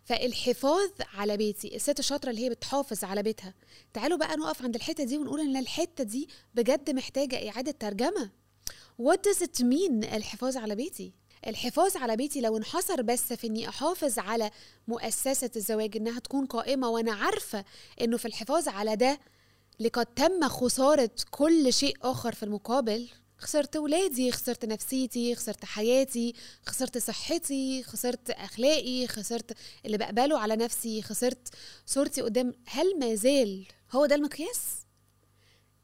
فالحفاظ 0.04 0.90
على 1.14 1.38
بيتي 1.38 1.76
الست 1.76 2.00
الشاطره 2.00 2.30
اللي 2.30 2.46
هي 2.46 2.50
بتحافظ 2.50 3.04
على 3.04 3.24
بيتها. 3.24 3.54
تعالوا 3.94 4.18
بقى 4.18 4.38
نقف 4.38 4.62
عند 4.64 4.76
الحتة 4.76 5.04
دي 5.04 5.18
ونقول 5.18 5.40
إن 5.40 5.58
الحتة 5.58 6.04
دي 6.04 6.30
بجد 6.56 6.90
محتاجة 6.90 7.50
إعادة 7.50 7.72
ترجمة. 7.72 8.30
What 9.02 9.18
does 9.18 9.42
it 9.48 9.62
mean 9.62 10.14
الحفاظ 10.14 10.58
على 10.58 10.76
بيتي؟ 10.76 11.14
الحفاظ 11.48 11.98
على 11.98 12.16
بيتي 12.16 12.42
لو 12.42 12.58
انحصر 12.58 13.02
بس 13.02 13.34
في 13.34 13.48
إني 13.48 13.70
أحافظ 13.70 14.20
على 14.20 14.52
مؤسسة 14.88 15.52
الزواج 15.56 15.98
إنها 15.98 16.20
تكون 16.20 16.46
قائمة 16.46 16.90
وأنا 16.90 17.14
عارفة 17.14 17.66
إنه 18.02 18.18
في 18.18 18.26
الحفاظ 18.26 18.68
على 18.68 18.96
ده 18.96 19.20
لقد 19.80 20.06
تم 20.06 20.48
خسارة 20.48 21.10
كل 21.32 21.74
شيء 21.74 21.98
آخر 22.02 22.36
في 22.36 22.44
المقابل. 22.44 23.08
خسرت 23.38 23.78
ولادي 23.78 24.32
خسرت 24.32 24.66
نفسيتي 24.66 25.36
خسرت 25.36 25.66
حياتي 25.66 26.34
خسرت 26.66 26.98
صحتي 26.98 27.84
خسرت 27.84 28.30
أخلاقي 28.30 29.08
خسرت 29.08 29.58
اللي 29.86 29.98
بقبله 29.98 30.40
على 30.40 30.56
نفسي 30.56 31.02
خسرت 31.02 31.50
صورتي 31.86 32.22
قدام. 32.22 32.54
هل 32.66 33.00
ما 33.00 33.16
زال 33.16 33.66
هو 33.92 34.06
ده 34.06 34.16
المقياس؟ 34.16 34.86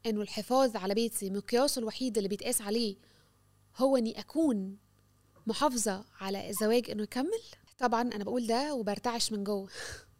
إنه 0.06 0.22
الحفاظ 0.22 0.76
على 0.76 0.94
بيتي 0.94 1.30
مقياسه 1.30 1.78
الوحيد 1.78 2.16
اللي 2.16 2.28
بيتقاس 2.28 2.62
عليه 2.62 2.96
هو 3.76 3.96
إني 3.96 4.20
أكون 4.20 4.76
محافظة 5.46 6.04
على 6.20 6.50
الزواج 6.50 6.90
إنه 6.90 7.02
يكمل؟ 7.02 7.42
طبعا 7.78 8.02
أنا 8.02 8.24
بقول 8.24 8.46
ده 8.46 8.74
وبرتعش 8.74 9.32
من 9.32 9.44
جوه. 9.44 9.68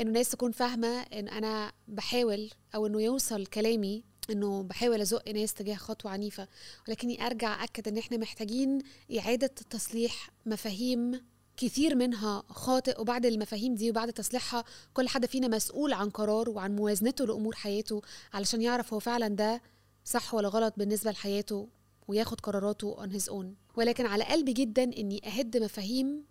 إنه 0.00 0.08
الناس 0.08 0.28
تكون 0.28 0.52
فاهمة 0.52 1.00
إن 1.02 1.28
أنا 1.28 1.72
بحاول 1.88 2.50
أو 2.74 2.86
إنه 2.86 3.02
يوصل 3.02 3.46
كلامي 3.46 4.04
إنه 4.30 4.62
بحاول 4.62 5.00
أزق 5.00 5.28
ناس 5.28 5.54
تجاه 5.54 5.74
خطوة 5.74 6.10
عنيفة 6.10 6.48
ولكني 6.88 7.26
أرجع 7.26 7.64
اكد 7.64 7.88
إن 7.88 7.98
إحنا 7.98 8.16
محتاجين 8.16 8.78
إعادة 9.18 9.46
تصليح 9.46 10.30
مفاهيم 10.46 11.20
كثير 11.56 11.94
منها 11.94 12.42
خاطئ 12.48 13.00
وبعد 13.00 13.26
المفاهيم 13.26 13.74
دي 13.74 13.90
وبعد 13.90 14.12
تصليحها 14.12 14.64
كل 14.94 15.08
حد 15.08 15.26
فينا 15.26 15.48
مسؤول 15.48 15.92
عن 15.92 16.10
قرار 16.10 16.50
وعن 16.50 16.76
موازنته 16.76 17.26
لأمور 17.26 17.54
حياته 17.54 18.02
علشان 18.32 18.62
يعرف 18.62 18.92
هو 18.94 19.00
فعلا 19.00 19.28
ده 19.28 19.62
صح 20.04 20.34
ولا 20.34 20.48
غلط 20.48 20.74
بالنسبة 20.76 21.10
لحياته 21.10 21.68
وياخد 22.08 22.40
قراراته 22.40 22.96
on 22.96 23.10
his 23.20 23.28
own. 23.28 23.46
ولكن 23.76 24.06
على 24.06 24.24
قلبي 24.24 24.52
جدا 24.52 24.82
إني 24.82 25.20
أهد 25.26 25.56
مفاهيم 25.56 26.24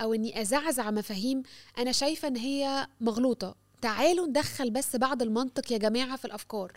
أو 0.00 0.14
إني 0.14 0.40
أزعزع 0.40 0.90
مفاهيم 0.90 1.42
أنا 1.78 1.92
شايفة 1.92 2.28
إن 2.28 2.36
هي 2.36 2.86
مغلوطة. 3.00 3.56
تعالوا 3.82 4.26
ندخل 4.26 4.70
بس 4.70 4.96
بعض 4.96 5.22
المنطق 5.22 5.72
يا 5.72 5.78
جماعة 5.78 6.16
في 6.16 6.24
الأفكار 6.24 6.72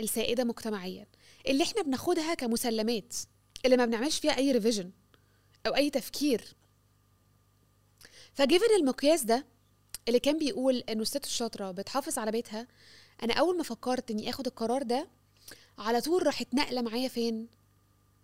السائدة 0.00 0.44
مجتمعيا. 0.44 1.06
اللي 1.48 1.64
إحنا 1.64 1.82
بناخدها 1.82 2.34
كمسلمات 2.34 3.14
اللي 3.64 3.76
ما 3.76 3.84
بنعملش 3.86 4.18
فيها 4.18 4.36
أي 4.36 4.52
ريفيجن 4.52 4.90
أو 5.66 5.76
أي 5.76 5.90
تفكير. 5.90 6.54
فجيفن 8.32 8.74
المقياس 8.80 9.22
ده 9.22 9.46
اللي 10.08 10.18
كان 10.20 10.38
بيقول 10.38 10.76
انه 10.76 11.02
الست 11.02 11.24
الشاطرة 11.24 11.70
بتحافظ 11.70 12.18
على 12.18 12.30
بيتها 12.30 12.66
أنا 13.22 13.34
أول 13.34 13.56
ما 13.56 13.62
فكرت 13.62 14.10
إني 14.10 14.30
آخد 14.30 14.46
القرار 14.46 14.82
ده 14.82 15.08
على 15.78 16.00
طول 16.00 16.26
راحت 16.26 16.54
نقله 16.54 16.82
معايا 16.82 17.08
فين؟ 17.08 17.48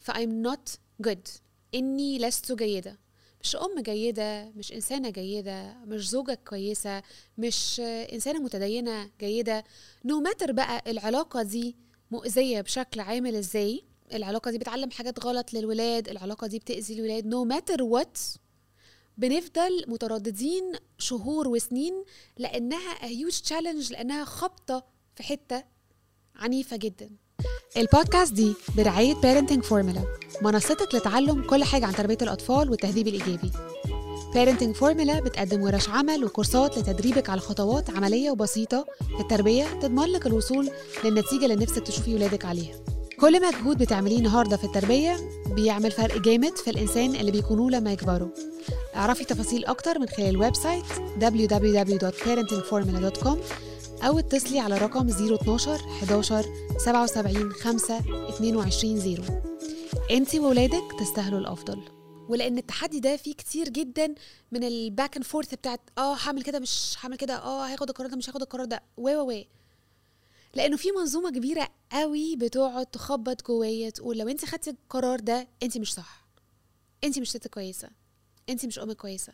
ف 0.00 0.10
I'm 0.10 0.46
not 0.48 0.76
good. 1.08 1.30
إني 1.74 2.18
لست 2.18 2.52
جيدة. 2.52 2.98
مش 3.42 3.56
أم 3.56 3.80
جيدة 3.80 4.52
مش 4.56 4.72
إنسانة 4.72 5.10
جيدة 5.10 5.76
مش 5.84 6.08
زوجة 6.08 6.38
كويسة 6.48 7.02
مش 7.38 7.80
إنسانة 7.84 8.38
متدينة 8.38 9.10
جيدة. 9.20 9.64
no 10.04 10.24
no 10.24 10.28
matter 10.28 10.50
بقى 10.50 10.90
العلاقة 10.90 11.42
دي 11.42 11.76
مؤذية 12.10 12.60
بشكل 12.60 13.00
عامل 13.00 13.34
إزاي 13.36 13.84
العلاقة 14.12 14.50
دي 14.50 14.58
بتعلم 14.58 14.90
حاجات 14.90 15.24
غلط 15.24 15.54
للولاد 15.54 16.08
العلاقة 16.08 16.46
دي 16.46 16.58
بتأذي 16.58 16.94
الولاد. 16.94 17.26
no 17.26 17.48
matter 17.48 17.80
what 17.80 18.38
بنفضل 19.18 19.84
مترددين 19.88 20.72
شهور 20.98 21.48
وسنين 21.48 22.04
a 22.40 23.06
huge 23.06 23.48
challenge 23.48 23.90
لأنها 23.90 24.24
خبطة 24.24 24.84
في 25.14 25.22
حتة 25.22 25.64
عنيفة 26.36 26.76
جدا. 26.76 27.10
البودكاست 27.76 28.32
دي 28.32 28.54
برعاية 28.76 29.14
Parenting 29.14 29.62
Formula 29.70 30.00
منصتك 30.42 30.94
لتعلم 30.94 31.42
كل 31.42 31.64
حاجة 31.64 31.86
عن 31.86 31.92
تربية 31.94 32.18
الأطفال 32.22 32.70
والتهذيب 32.70 33.08
الإيجابي. 33.08 33.50
Parenting 34.32 34.76
Formula 34.80 35.20
بتقدم 35.22 35.62
ورش 35.62 35.88
عمل 35.88 36.24
وكورسات 36.24 36.78
لتدريبك 36.78 37.30
على 37.30 37.40
خطوات 37.40 37.90
عملية 37.90 38.30
وبسيطة 38.30 38.86
في 39.16 39.20
التربية 39.22 39.64
تضمن 39.80 40.04
لك 40.06 40.26
الوصول 40.26 40.70
للنتيجة 41.04 41.44
اللي 41.44 41.56
نفسك 41.56 41.82
تشوفي 41.86 42.14
ولادك 42.14 42.44
عليها. 42.44 42.74
كل 43.20 43.46
مجهود 43.48 43.78
بتعمليه 43.78 44.18
النهارده 44.18 44.56
في 44.56 44.64
التربية 44.64 45.16
بيعمل 45.46 45.90
فرق 45.90 46.18
جامد 46.18 46.56
في 46.56 46.70
الإنسان 46.70 47.14
اللي 47.14 47.30
بيكونوه 47.30 47.70
لما 47.70 47.92
يكبروا. 47.92 48.28
اعرفي 48.96 49.24
تفاصيل 49.24 49.64
أكتر 49.64 49.98
من 49.98 50.08
خلال 50.08 50.28
ال 50.28 50.56
website 50.56 50.84
www.parentingformula.com 51.20 53.36
أو 54.02 54.18
اتصلي 54.18 54.58
على 54.58 54.78
رقم 54.78 55.08
012 55.08 55.74
11 56.02 56.44
77 56.78 57.52
5 57.52 57.98
22 58.28 59.00
0 59.00 59.42
انت 60.10 60.34
وولادك 60.34 60.82
تستاهلوا 61.00 61.38
الأفضل. 61.38 61.82
ولأن 62.28 62.58
التحدي 62.58 63.00
ده 63.00 63.16
فيه 63.16 63.34
كتير 63.34 63.68
جدا 63.68 64.14
من 64.52 64.64
ال 64.64 64.75
back 64.75 65.16
and 65.16 65.24
forth 65.24 65.54
بتاعت 65.54 65.80
آه 65.98 66.14
هعمل 66.14 66.42
كده 66.42 66.58
مش 66.58 66.96
هعمل 67.00 67.16
كده 67.16 67.34
آه 67.36 67.66
هاخد 67.66 67.88
القرار 67.88 68.10
ده 68.10 68.16
مش 68.16 68.28
هاخد 68.30 68.42
القرار 68.42 68.64
ده. 68.64 68.82
و 68.96 69.10
و 69.10 69.42
لأنه 70.54 70.76
في 70.76 70.90
منظومة 70.92 71.30
كبيرة 71.30 71.68
قوي 71.92 72.36
بتقعد 72.36 72.86
تخبط 72.86 73.46
جوايا 73.46 73.90
تقول 73.90 74.18
لو 74.18 74.28
انت 74.28 74.44
خدتي 74.44 74.70
القرار 74.70 75.20
ده 75.20 75.48
انت 75.62 75.78
مش 75.78 75.94
صح. 75.94 76.26
انت 77.04 77.18
مش 77.18 77.30
ست 77.30 77.48
كويسة. 77.48 77.88
انت 78.48 78.66
مش 78.66 78.78
أم 78.78 78.92
كويسة. 78.92 79.32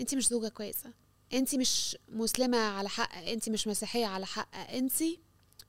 انت 0.00 0.14
مش 0.14 0.28
زوجة 0.28 0.48
كويسة. 0.48 0.90
انت 1.32 1.54
مش 1.54 1.96
مسلمة 2.08 2.58
على 2.58 2.88
حق 2.88 3.16
انت 3.16 3.48
مش 3.48 3.68
مسيحية 3.68 4.06
على 4.06 4.26
حق 4.26 4.70
انت 4.70 4.92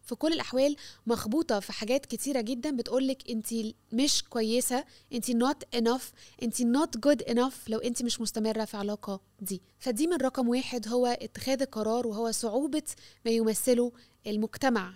في 0.03 0.15
كل 0.15 0.33
الأحوال 0.33 0.75
مخبوطة 1.07 1.59
في 1.59 1.73
حاجات 1.73 2.05
كتيرة 2.05 2.41
جدا 2.41 2.71
بتقولك 2.75 3.29
انت 3.31 3.47
مش 3.93 4.23
كويسة 4.23 4.85
انت 5.13 5.31
not 5.31 5.77
enough 5.79 6.03
انت 6.43 6.61
not 6.61 6.99
good 7.07 7.25
enough 7.33 7.53
لو 7.67 7.79
انت 7.79 8.03
مش 8.03 8.21
مستمرة 8.21 8.65
في 8.65 8.77
علاقة 8.77 9.21
دي. 9.39 9.61
فدي 9.79 10.07
من 10.07 10.17
رقم 10.17 10.47
واحد 10.49 10.87
هو 10.87 11.05
اتخاذ 11.05 11.61
القرار 11.61 12.07
وهو 12.07 12.31
صعوبة 12.31 12.83
ما 13.25 13.31
يمثله 13.31 13.91
المجتمع 14.27 14.93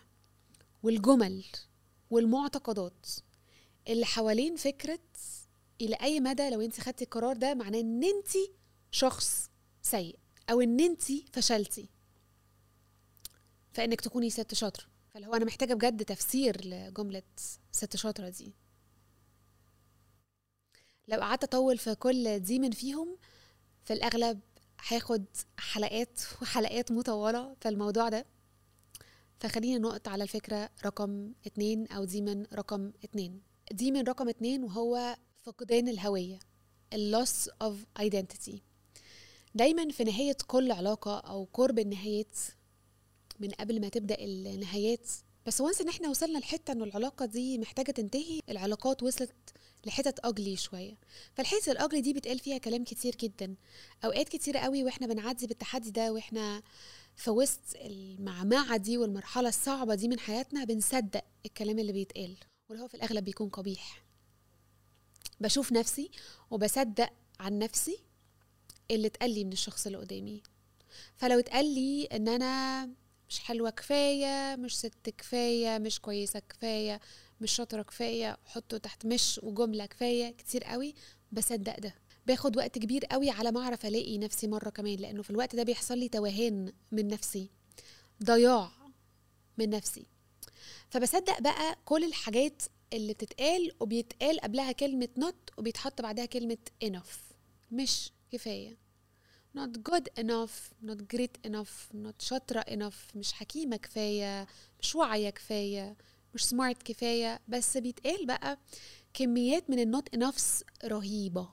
والجمل 0.84 1.44
والمعتقدات 2.10 3.06
اللي 3.88 4.06
حوالين 4.06 4.56
فكرة 4.56 5.00
إلى 5.82 5.96
أي 5.96 6.20
مدى 6.20 6.50
لو 6.50 6.62
انت 6.62 6.80
خدتي 6.82 7.04
القرار 7.04 7.38
ده 7.38 7.54
معناه 7.54 7.80
إن 7.80 8.04
انت 8.04 8.30
شخص 8.92 9.50
سيء. 9.82 10.16
أو 10.50 10.62
إن 10.62 10.80
انت 10.80 11.04
فشلتي. 11.34 11.90
فإنك 13.74 14.02
تكوني 14.02 14.30
ست 14.30 14.54
شاطرة. 14.54 14.86
فاللي 15.10 15.28
هو 15.28 15.34
أنا 15.34 15.46
محتاجة 15.46 15.74
بجد 15.74 16.06
تفسير 16.06 16.66
لجملة 16.66 17.24
ست 17.72 17.96
شاطرة 17.96 18.30
دي. 18.30 18.54
لو 21.08 21.20
قعدت 21.20 21.44
أطول 21.44 21.78
في 21.78 21.96
كل 21.96 22.40
دي 22.40 22.60
من 22.60 22.72
فيهم 22.72 23.18
في 23.84 23.94
الأغلب 23.94 24.40
هاخد 24.88 25.26
حلقات 25.58 26.20
وحلقات 26.42 26.92
مطولة 26.92 27.56
في 27.62 27.70
الموضوع 27.70 28.10
ده. 28.10 28.26
فخلينا 29.40 29.78
نقط 29.78 30.08
على 30.08 30.24
الفكرة 30.24 30.70
رقم 30.86 31.34
اتنين 31.46 31.88
أو 31.88 32.04
دي 32.04 32.22
من 32.22 32.46
رقم 32.54 32.92
اتنين. 33.04 33.42
دي 33.72 33.92
من 33.92 34.02
رقم 34.04 34.30
اتنين 34.30 34.64
وهو 34.64 35.18
فقدان 35.44 35.88
الهوية 35.88 36.40
ال 36.94 37.05
loss 37.05 37.50
of 37.50 37.86
identity 38.00 38.64
دايما 39.56 39.90
في 39.90 40.04
نهاية 40.04 40.38
كل 40.48 40.72
علاقة 40.72 41.20
أو 41.20 41.48
قرب 41.54 41.80
النهايات 41.80 42.38
من 43.40 43.50
قبل 43.50 43.82
ما 43.82 43.90
تبدأ 43.90 44.16
النهايات. 44.20 45.10
بس 45.46 45.62
once 45.62 45.82
إن 45.82 45.90
إحنا 45.90 46.10
وصلنا 46.10 46.38
لحتة 46.40 46.72
ان 46.72 46.82
العلاقة 46.82 47.26
دي 47.26 47.58
محتاجة 47.58 47.92
تنتهي 47.92 48.40
العلاقات 48.50 49.04
وصلت 49.04 49.34
لحتت 49.86 50.20
أجلي 50.26 50.56
شوية. 50.56 50.98
فالحتة 51.34 51.72
الأجلي 51.72 52.02
دي 52.02 52.14
بيتقال 52.14 52.40
فيها 52.40 52.58
كلام 52.58 52.84
كتير 52.84 53.16
جدا. 53.16 53.56
أوقات 54.06 54.30
كتير 54.30 54.58
قوي 54.58 54.84
وإحنا 54.84 55.08
بنعدي 55.08 55.48
بالتحدي 55.48 55.92
ده 55.92 56.14
وإحنا 56.14 56.64
في 57.16 57.30
وسط 57.30 57.76
المعمعة 57.76 58.78
دي 58.78 58.98
والمرحلة 58.98 59.50
الصعبة 59.50 59.96
دي 59.96 60.08
من 60.08 60.20
حياتنا 60.20 60.64
بنصدق 60.64 61.24
الكلام 61.46 61.80
اللي 61.80 61.92
بيتقال. 61.92 62.36
واللي 62.70 62.84
هو 62.84 62.88
في 62.88 62.96
الأغلب 62.96 63.24
بيكون 63.24 63.50
قبيح. 63.50 64.04
بشوف 65.40 65.72
نفسي 65.72 66.12
وبصدق 66.52 67.10
عن 67.40 67.60
نفسي 67.60 67.98
اللي 68.96 69.08
اتقال 69.08 69.32
لي 69.36 69.44
من 69.44 69.52
الشخص 69.54 69.86
اللي 69.86 69.98
قدامي. 69.98 70.44
فلو 71.16 71.40
اتقال 71.40 71.66
لي 71.76 72.06
إن 72.06 72.28
أنا 72.28 72.86
مش 73.30 73.40
حلوة 73.40 73.70
كفاية 73.70 74.56
مش 74.56 74.78
ست 74.78 75.10
كفاية 75.18 75.78
مش 75.78 76.00
كويسة 76.00 76.40
كفاية 76.40 77.00
مش 77.42 77.52
شاطرة 77.52 77.82
كفاية 77.82 78.38
حطه 78.46 78.78
تحت 78.78 79.06
مش 79.06 79.40
وجملة 79.44 79.86
كفاية 79.86 80.30
كتير 80.32 80.64
قوي 80.64 80.96
بصدق 81.32 81.80
ده. 81.80 81.96
باخد 82.28 82.58
وقت 82.58 82.78
كبير 82.80 83.06
قوي 83.06 83.30
على 83.30 83.52
ما 83.52 83.60
أعرف 83.62 83.86
ألاقي 83.86 84.18
نفسي 84.18 84.48
مرة 84.48 84.70
كمان 84.70 84.96
لأنه 84.96 85.22
في 85.22 85.30
الوقت 85.30 85.56
ده 85.56 85.64
بيحصل 85.64 85.98
لي 85.98 86.10
توهان 86.10 86.74
من 86.92 87.08
نفسي 87.08 87.50
ضياع 88.24 88.72
من 89.58 89.70
نفسي. 89.70 90.06
فبصدق 90.90 91.42
بقى 91.42 91.76
كل 91.86 92.04
الحاجات 92.04 92.62
اللي 92.94 93.14
بتتقال 93.14 93.72
وبيتقال 93.80 94.40
قبلها 94.40 94.72
كلمة 94.72 95.10
not 95.20 95.58
وبيتحط 95.58 96.02
بعدها 96.02 96.26
كلمة 96.26 96.58
enough. 96.86 97.34
مش 97.72 98.12
كفاية. 98.32 98.78
Not 99.58 99.72
good 99.90 100.24
enough 100.24 100.74
not 100.86 100.98
great 101.16 101.50
enough 101.50 101.96
not 101.96 102.20
شاطرة 102.20 102.62
enough 102.62 103.16
مش 103.16 103.34
حكيمة 103.34 103.78
كفاية 103.78 104.48
مش 104.80 104.96
واعية 104.96 105.30
كفاية 105.30 105.98
مش 106.34 106.46
سمارت 106.46 106.84
كفاية. 106.84 107.40
بس 107.48 107.78
بيتقال 107.78 108.26
بقى 108.26 108.60
كميات 109.14 109.70
من 109.70 109.80
النوت 109.80 110.14
انفس 110.14 110.64
رهيبة. 110.84 111.50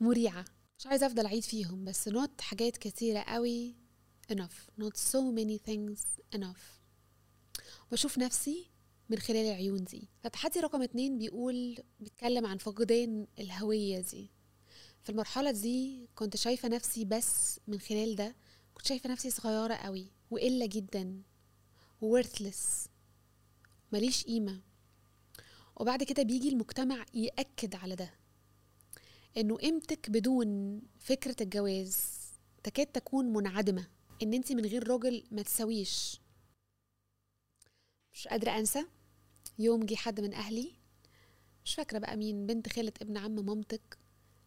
مريعة. 0.00 0.44
مش 0.78 0.86
عايزة 0.86 1.06
أفضل 1.06 1.26
أعيد 1.26 1.42
فيهم 1.42 1.84
بس 1.84 2.08
نوت 2.08 2.40
حاجات 2.40 2.76
كتيرة 2.76 3.20
قوي 3.20 3.74
enough. 4.32 4.82
Not 4.82 4.96
so 4.96 5.20
many 5.36 5.58
things 5.70 6.00
enough. 6.38 6.78
بشوف 7.92 8.18
نفسي 8.18 8.70
من 9.08 9.18
خلال 9.18 9.46
العيون 9.46 9.84
دي. 9.84 10.08
فتحدي 10.24 10.60
رقم 10.60 10.82
اتنين 10.82 11.18
بيقول 11.18 11.78
بيتكلم 12.00 12.46
عن 12.46 12.58
فقدان 12.58 13.26
الهوية 13.38 14.00
دي. 14.00 14.30
في 15.08 15.12
المرحلة 15.12 15.50
دي 15.50 16.08
كنت 16.14 16.36
شايفة 16.36 16.68
نفسي 16.68 17.04
بس 17.04 17.60
من 17.66 17.80
خلال 17.80 18.16
ده 18.16 18.36
كنت 18.74 18.86
شايفة 18.86 19.10
نفسي 19.10 19.30
صغيرة 19.30 19.74
قوي 19.74 20.12
وقلة 20.30 20.66
جدا 20.66 21.22
worthless 22.04 22.88
ماليش 23.92 24.24
قيمة. 24.24 24.60
وبعد 25.76 26.02
كده 26.02 26.22
بيجي 26.22 26.48
المجتمع 26.48 27.04
يأكد 27.14 27.74
على 27.74 27.94
ده 27.94 28.14
إنه 29.36 29.56
قيمتك 29.56 30.10
بدون 30.10 30.80
فكرة 30.98 31.36
الجواز 31.40 32.06
تكاد 32.62 32.86
تكون 32.86 33.32
منعدمة 33.32 33.88
إن 34.22 34.34
انت 34.34 34.52
من 34.52 34.64
غير 34.66 34.88
راجل 34.88 35.24
ما 35.30 35.42
تسويش 35.42 36.20
مش 38.12 38.28
قادرة 38.28 38.58
أنسى 38.58 38.86
يوم 39.58 39.86
جه 39.86 39.94
حد 39.94 40.20
من 40.20 40.34
أهلي 40.34 40.72
مش 41.64 41.74
فاكرة 41.74 41.98
بقى 41.98 42.16
مين 42.16 42.46
بنت 42.46 42.68
خالة 42.72 42.92
ابن 43.02 43.16
عم 43.16 43.46
مامتك 43.46 43.98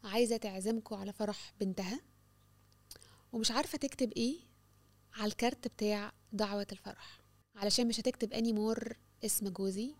عايزة 0.03 0.37
تعزمكوا 0.37 0.97
على 0.97 1.13
فرح 1.13 1.53
بنتها. 1.59 2.01
ومش 3.33 3.51
عارفة 3.51 3.77
تكتب 3.77 4.11
إيه 4.11 4.39
على 5.13 5.25
الكارت 5.27 5.67
بتاع 5.67 6.11
دعوة 6.33 6.67
الفرح. 6.71 7.21
علشان 7.55 7.87
مش 7.87 7.99
هتكتب 7.99 8.33
اني 8.33 8.53
مور 8.53 8.97
اسم 9.25 9.49
جوزي 9.49 9.95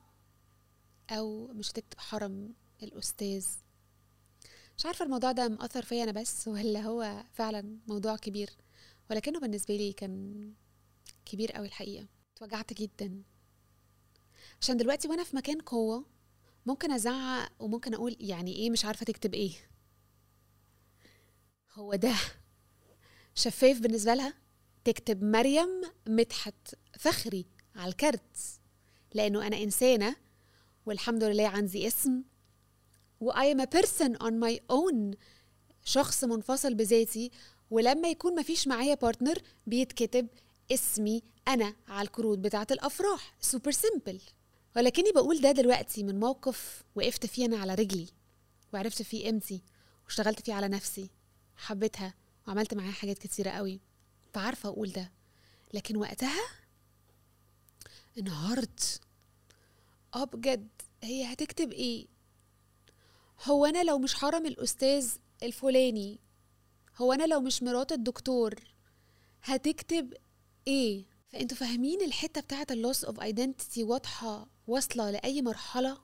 أو 1.10 1.48
مش 1.48 1.72
هتكتب 1.72 2.00
حرم 2.00 2.54
الأستاذ. 2.84 3.48
مش 4.78 4.86
عارفة 4.86 5.06
الموضوع 5.06 5.32
ده 5.32 5.48
مأثر 5.48 5.82
فيا 5.86 6.04
أنا 6.04 6.12
بس 6.12 6.48
ولا 6.48 6.82
هو 6.82 7.24
فعلا 7.34 7.78
موضوع 7.88 8.16
كبير. 8.16 8.50
ولكنه 9.10 9.40
بالنسبة 9.40 9.76
لي 9.76 9.94
كان 9.94 10.54
كبير 11.26 11.52
قوي 11.52 11.68
الحقيقة. 11.68 12.08
اتوجعت 12.36 12.74
جدا. 12.74 13.24
عشان 14.62 14.78
دلوقتي 14.78 15.08
وأنا 15.08 15.24
في 15.24 15.36
مكان 15.36 15.62
قوة 15.62 16.06
ممكن 16.66 16.92
أزعق 16.92 17.52
وممكن 17.60 17.94
أقول 17.94 18.18
يعني 18.20 18.56
إيه 18.56 18.70
مش 18.70 18.86
عارفة 18.86 19.06
تكتب 19.06 19.34
إيه. 19.34 19.52
هو 21.74 21.96
ده. 21.96 22.16
شفاف 23.36 23.80
بالنسبة 23.80 24.14
لها 24.14 24.34
تكتب 24.84 25.24
مريم 25.24 25.82
مدحت 26.08 26.76
فخري 27.00 27.46
على 27.76 27.90
ال 27.90 27.99
card 27.99 28.38
لأنه 29.14 29.48
أنا 29.48 29.58
إنسانة 29.58 30.16
والحمد 30.86 31.24
لله 31.24 31.48
عندي 31.48 31.88
اسم 31.88 32.24
و 33.20 33.32
I 33.32 33.56
am 33.56 33.60
a 33.60 33.80
person 33.80 34.16
on 34.18 34.32
my 34.32 34.60
own 34.72 35.16
شخص 35.84 36.24
منفصل 36.24 36.74
بذاتي 36.74 37.32
ولما 37.72 38.08
يكون 38.10 38.40
مفيش 38.40 38.68
معايا 38.68 38.96
partner 38.96 39.38
بيتكتب 39.68 40.28
اسمي 40.72 41.24
أنا 41.48 41.76
على 41.88 42.06
الكروت 42.08 42.38
بتاعة 42.38 42.68
الأفراح. 42.72 43.36
super 43.40 43.72
simple 43.72 44.22
ولكني 44.76 45.12
بقول 45.12 45.42
ده 45.42 45.52
دلوقتي 45.52 46.04
من 46.04 46.20
موقف 46.20 46.84
وقفت 46.96 47.26
فيه 47.26 47.46
أنا 47.46 47.58
على 47.58 47.76
رجلي 47.76 48.08
وعرفت 48.74 49.02
فيه 49.02 49.26
قيمتي 49.26 49.62
واشتغلت 50.06 50.46
فيه 50.46 50.54
على 50.54 50.68
نفسي. 50.68 51.10
حبيتها 51.62 52.14
وعملت 52.48 52.74
معاها 52.74 52.92
حاجات 52.92 53.18
كتيرة 53.20 53.50
قوي 53.50 53.80
فعارفة 54.34 54.70
أقول 54.70 54.92
ده. 54.92 55.12
لكن 55.74 55.98
وقتها 55.98 56.42
انهارت. 58.18 59.02
آه 60.16 60.24
بجد. 60.24 60.70
هي 61.04 61.34
هتكتب 61.34 61.72
إيه؟ 61.72 62.08
هو 63.44 63.66
أنا 63.66 63.84
لو 63.84 64.00
مش 64.00 64.16
حرم 64.16 64.46
الأستاذ 64.46 65.14
الفلاني 65.44 66.20
هو 66.98 67.14
أنا 67.14 67.24
لو 67.24 67.40
مش 67.40 67.64
مرات 67.64 67.92
الدكتور 67.92 68.56
هتكتب 69.44 70.14
إيه؟ 70.68 71.06
فأنتوا 71.30 71.58
فاهمين 71.58 72.02
الحتة 72.02 72.42
بتاعة 72.42 72.68
ال 72.72 72.78
loss 72.78 73.04
of 73.06 73.20
identity 73.22 73.84
واضحة 73.84 74.48
واصلة 74.68 75.12
لأي 75.12 75.42
مرحلة؟ 75.42 75.98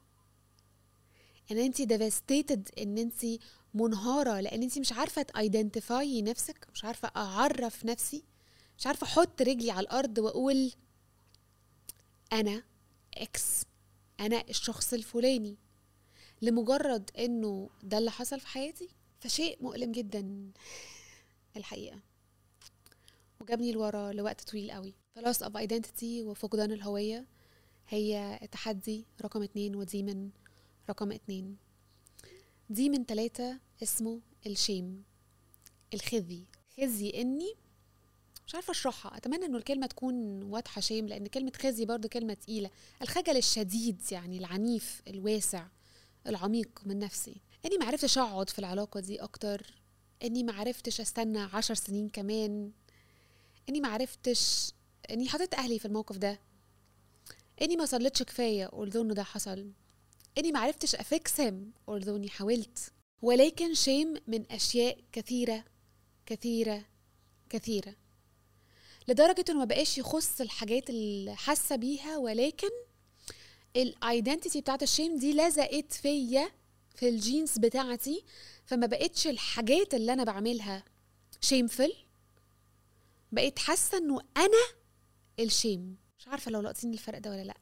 إن 1.51 1.57
انت 1.57 1.81
devastated 1.81 2.69
إن 2.77 2.97
انت 2.97 3.25
منهارة 3.73 4.39
لأن 4.39 4.63
انت 4.63 4.79
مش 4.79 4.93
عارفة 4.93 5.21
to 5.21 5.41
identify 5.41 6.21
نفسك 6.21 6.67
مش 6.73 6.85
عارفة 6.85 7.11
أعرف 7.15 7.85
نفسي 7.85 8.23
مش 8.77 8.87
عارفة 8.87 9.05
أحط 9.07 9.41
رجلي 9.41 9.71
على 9.71 9.79
الأرض 9.83 10.17
وأقول 10.17 10.71
أنا 12.33 12.63
X 13.17 13.63
أنا 14.19 14.43
الشخص 14.49 14.93
الفلاني. 14.93 15.57
لمجرد 16.41 17.11
إنه 17.17 17.69
ده 17.83 17.97
اللي 17.97 18.11
حصل 18.11 18.39
في 18.39 18.47
حياتي 18.47 18.89
فشيء 19.19 19.57
مؤلم 19.63 19.91
جدا 19.91 20.51
الحقيقة. 21.57 21.99
وجابني 23.41 23.71
لورا 23.71 24.11
لوقت 24.11 24.41
طويل 24.41 24.71
قوي. 24.71 24.93
ف 25.15 25.21
loss 25.21 25.43
of 25.43 25.57
identity 25.57 26.23
وفقدان 26.23 26.71
الهوية 26.71 27.25
هي 27.87 28.39
التحدي 28.43 29.05
رقم 29.21 29.43
اتنين 29.43 29.75
ودي 29.75 30.03
من 30.03 30.29
رقم 30.89 31.11
اتنين. 31.11 31.57
دي 32.69 32.89
من 32.89 33.05
تلاتة 33.05 33.59
اسمه 33.83 34.21
الشيم 34.45 35.03
الخزي. 35.93 36.43
خزي 36.77 37.09
إني 37.09 37.53
مش 38.47 38.55
عارفة 38.55 38.71
أشرحها. 38.71 39.17
أتمنى 39.17 39.45
إنه 39.45 39.57
الكلمة 39.57 39.87
تكون 39.87 40.43
واضحة 40.43 40.81
شيم 40.81 41.07
لأن 41.07 41.27
كلمة 41.27 41.51
خزي 41.61 41.85
برضو 41.85 42.07
كلمة 42.07 42.33
تقيلة. 42.33 42.69
الخجل 43.01 43.37
الشديد 43.37 44.01
يعني 44.11 44.37
العنيف 44.37 45.01
الواسع 45.07 45.67
العميق 46.27 46.81
من 46.85 46.99
نفسي. 46.99 47.41
إني 47.65 47.77
معرفتش 47.77 48.17
أقعد 48.17 48.49
في 48.49 48.59
العلاقة 48.59 48.99
دي 48.99 49.23
أكتر. 49.23 49.73
إني 50.23 50.43
معرفتش 50.43 51.01
أستنى 51.01 51.39
عشر 51.39 51.73
سنين 51.73 52.09
كمان. 52.09 52.71
إني 53.69 53.81
معرفتش 53.81 54.71
إني 55.11 55.29
حطيت 55.29 55.53
أهلي 55.53 55.79
في 55.79 55.85
الموقف 55.85 56.17
ده. 56.17 56.39
إني 57.61 57.75
ما 57.77 57.85
صليتش 57.85 58.23
كفاية 58.23 58.67
although 58.67 58.95
إنه 58.95 59.13
ده 59.13 59.23
حصل. 59.23 59.71
إني 60.37 60.51
معرفتش 60.51 60.95
أ 60.95 61.08
fix 61.08 61.46
هم 61.46 61.71
اني 62.15 62.29
حاولت. 62.29 62.91
ولكن 63.21 63.73
shame 63.73 64.13
من 64.27 64.51
أشياء 64.51 64.97
كثيرة 65.11 65.63
كثيرة 66.25 66.85
كثيرة. 67.49 67.95
لدرجة 69.07 69.45
إنه 69.49 69.59
ما 69.59 69.65
بقاش 69.65 69.97
يخص 69.97 70.41
الحاجات 70.41 70.89
اللي 70.89 71.35
حاسة 71.35 71.75
بيها 71.75 72.17
ولكن 72.17 72.69
ال 73.75 73.85
identity 73.85 74.61
بتاعت 74.61 74.83
ال 74.83 74.89
shame 74.89 75.17
دي 75.19 75.33
لزقت 75.33 75.93
فيا 75.93 76.51
في 76.95 77.09
ال 77.09 77.17
genes 77.17 77.57
بتاعتي 77.57 78.23
فما 78.65 78.87
بقتش 78.87 79.27
الحاجات 79.27 79.93
اللي 79.93 80.13
أنا 80.13 80.23
بعملها 80.23 80.83
shameful 81.41 81.93
بقيت 83.31 83.59
حاسة 83.59 83.97
إنه 83.97 84.21
أنا 84.37 84.77
ال 85.39 85.49
shame 85.49 85.97
مش 86.19 86.27
عارفة 86.27 86.51
لو 86.51 86.61
لاقطين 86.61 86.93
الفرق 86.93 87.19
ده 87.19 87.29
ولا 87.31 87.43
لأ. 87.43 87.57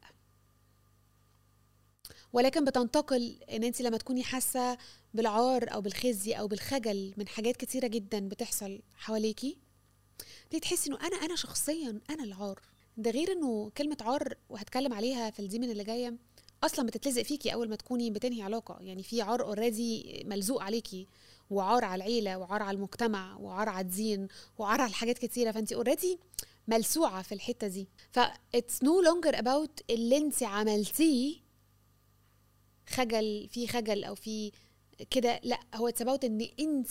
ولكن 2.35 2.65
بتنتقل 2.65 3.37
إن 3.51 3.63
انت 3.63 3.81
لما 3.81 3.97
تكوني 3.97 4.23
حاسة 4.23 4.77
بالعار 5.13 5.73
أو 5.73 5.81
بالخزي 5.81 6.33
أو 6.33 6.47
بالخجل 6.47 7.13
من 7.17 7.27
حاجات 7.27 7.57
كتيرة 7.57 7.87
جدا 7.87 8.27
بتحصل 8.29 8.81
حواليكي 8.95 9.57
تحسي 10.61 10.89
إنه 10.89 10.99
أنا 11.07 11.15
أنا 11.15 11.35
شخصيا 11.35 12.01
أنا 12.09 12.23
العار. 12.23 12.61
ده 12.97 13.11
غير 13.11 13.31
إنه 13.31 13.71
كلمة 13.77 13.97
عار 14.01 14.33
وهتكلم 14.49 14.93
عليها 14.93 15.29
في 15.29 15.39
ال 15.39 15.44
domain 15.44 15.71
اللي 15.71 15.83
جاية 15.83 16.17
أصلا 16.63 16.85
بتتلزق 16.85 17.21
فيكي 17.21 17.53
أول 17.53 17.69
ما 17.69 17.75
تكوني 17.75 18.11
بتنهي 18.11 18.41
علاقة. 18.41 18.77
يعني 18.81 19.03
في 19.03 19.21
عار 19.21 19.43
already 19.43 20.23
ملزوق 20.25 20.63
عليكي 20.63 21.07
وعار 21.49 21.85
على 21.85 22.03
العيلة 22.03 22.37
وعار 22.37 22.63
على 22.63 22.75
المجتمع 22.75 23.37
وعار 23.37 23.69
على 23.69 23.85
الدين 23.85 24.27
وعار 24.57 24.81
على 24.81 24.93
حاجات 24.93 25.17
كتيرة. 25.17 25.51
فانت 25.51 25.73
already 25.73 26.19
ملسوعة 26.67 27.21
في 27.21 27.31
الحتة 27.31 27.67
دي. 27.67 27.87
ف 28.11 28.19
it's 28.57 28.83
no 28.83 29.05
longer 29.07 29.35
about 29.35 29.83
اللي 29.89 30.17
انت 30.17 30.43
عملتيه 30.43 31.44
خجل 32.89 33.49
في 33.49 33.67
خجل 33.67 34.03
أو 34.03 34.15
في 34.15 34.51
كده 35.09 35.39
لا 35.43 35.59
هو 35.75 35.87
it's 35.87 36.01
إن 36.01 36.41
أنت 36.59 36.89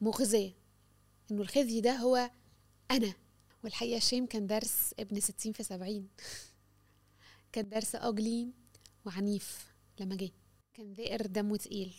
مخزيه 0.00 0.52
إنه 1.30 1.42
الخزي 1.42 1.80
ده 1.80 1.92
هو 1.92 2.30
أنا. 2.90 3.14
والحقيقة 3.64 3.96
ال 3.96 4.01
shame 4.01 4.26
كان 4.26 4.46
درس 4.46 4.94
ابن 4.98 5.20
ستين 5.20 5.52
في 5.52 5.62
سبعين. 5.62 6.08
كان 7.52 7.68
درس 7.68 7.94
ugly 7.94 8.52
وعنيف 9.04 9.74
لما 10.00 10.16
جه. 10.16 10.30
كان 10.74 10.92
ذائر 10.92 11.26
دمه 11.26 11.56
تقيل. 11.56 11.94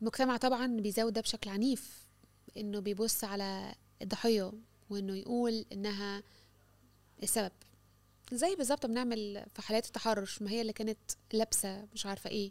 المجتمع 0.00 0.36
طبعا 0.36 0.66
بيزود 0.66 1.12
ده 1.12 1.20
بشكل 1.20 1.50
عنيف. 1.50 2.06
إنه 2.56 2.80
بيبص 2.80 3.24
على 3.24 3.74
الضحية 4.02 4.52
وإنه 4.90 5.16
يقول 5.16 5.66
إنها 5.72 6.22
السبب. 7.22 7.52
زي 8.32 8.54
بالظبط 8.56 8.86
بنعمل 8.86 9.46
في 9.54 9.62
حالات 9.62 9.86
التحرش 9.86 10.42
ما 10.42 10.50
هي 10.50 10.60
اللي 10.60 10.72
كانت 10.72 10.98
لابسة 11.32 11.86
مش 11.94 12.06
عارفة 12.06 12.30
إيه. 12.30 12.50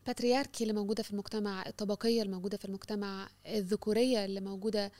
الباترياركي 0.00 0.64
اللي 0.64 0.74
موجودة 0.74 1.02
في 1.02 1.10
المجتمع 1.10 1.66
الطبقية 1.66 2.22
اللي 2.22 2.32
موجودة 2.32 2.56
في 2.56 2.64
المجتمع 2.64 3.28
الذكورية 3.46 4.24
اللي 4.24 4.40
موجودة 4.40 4.92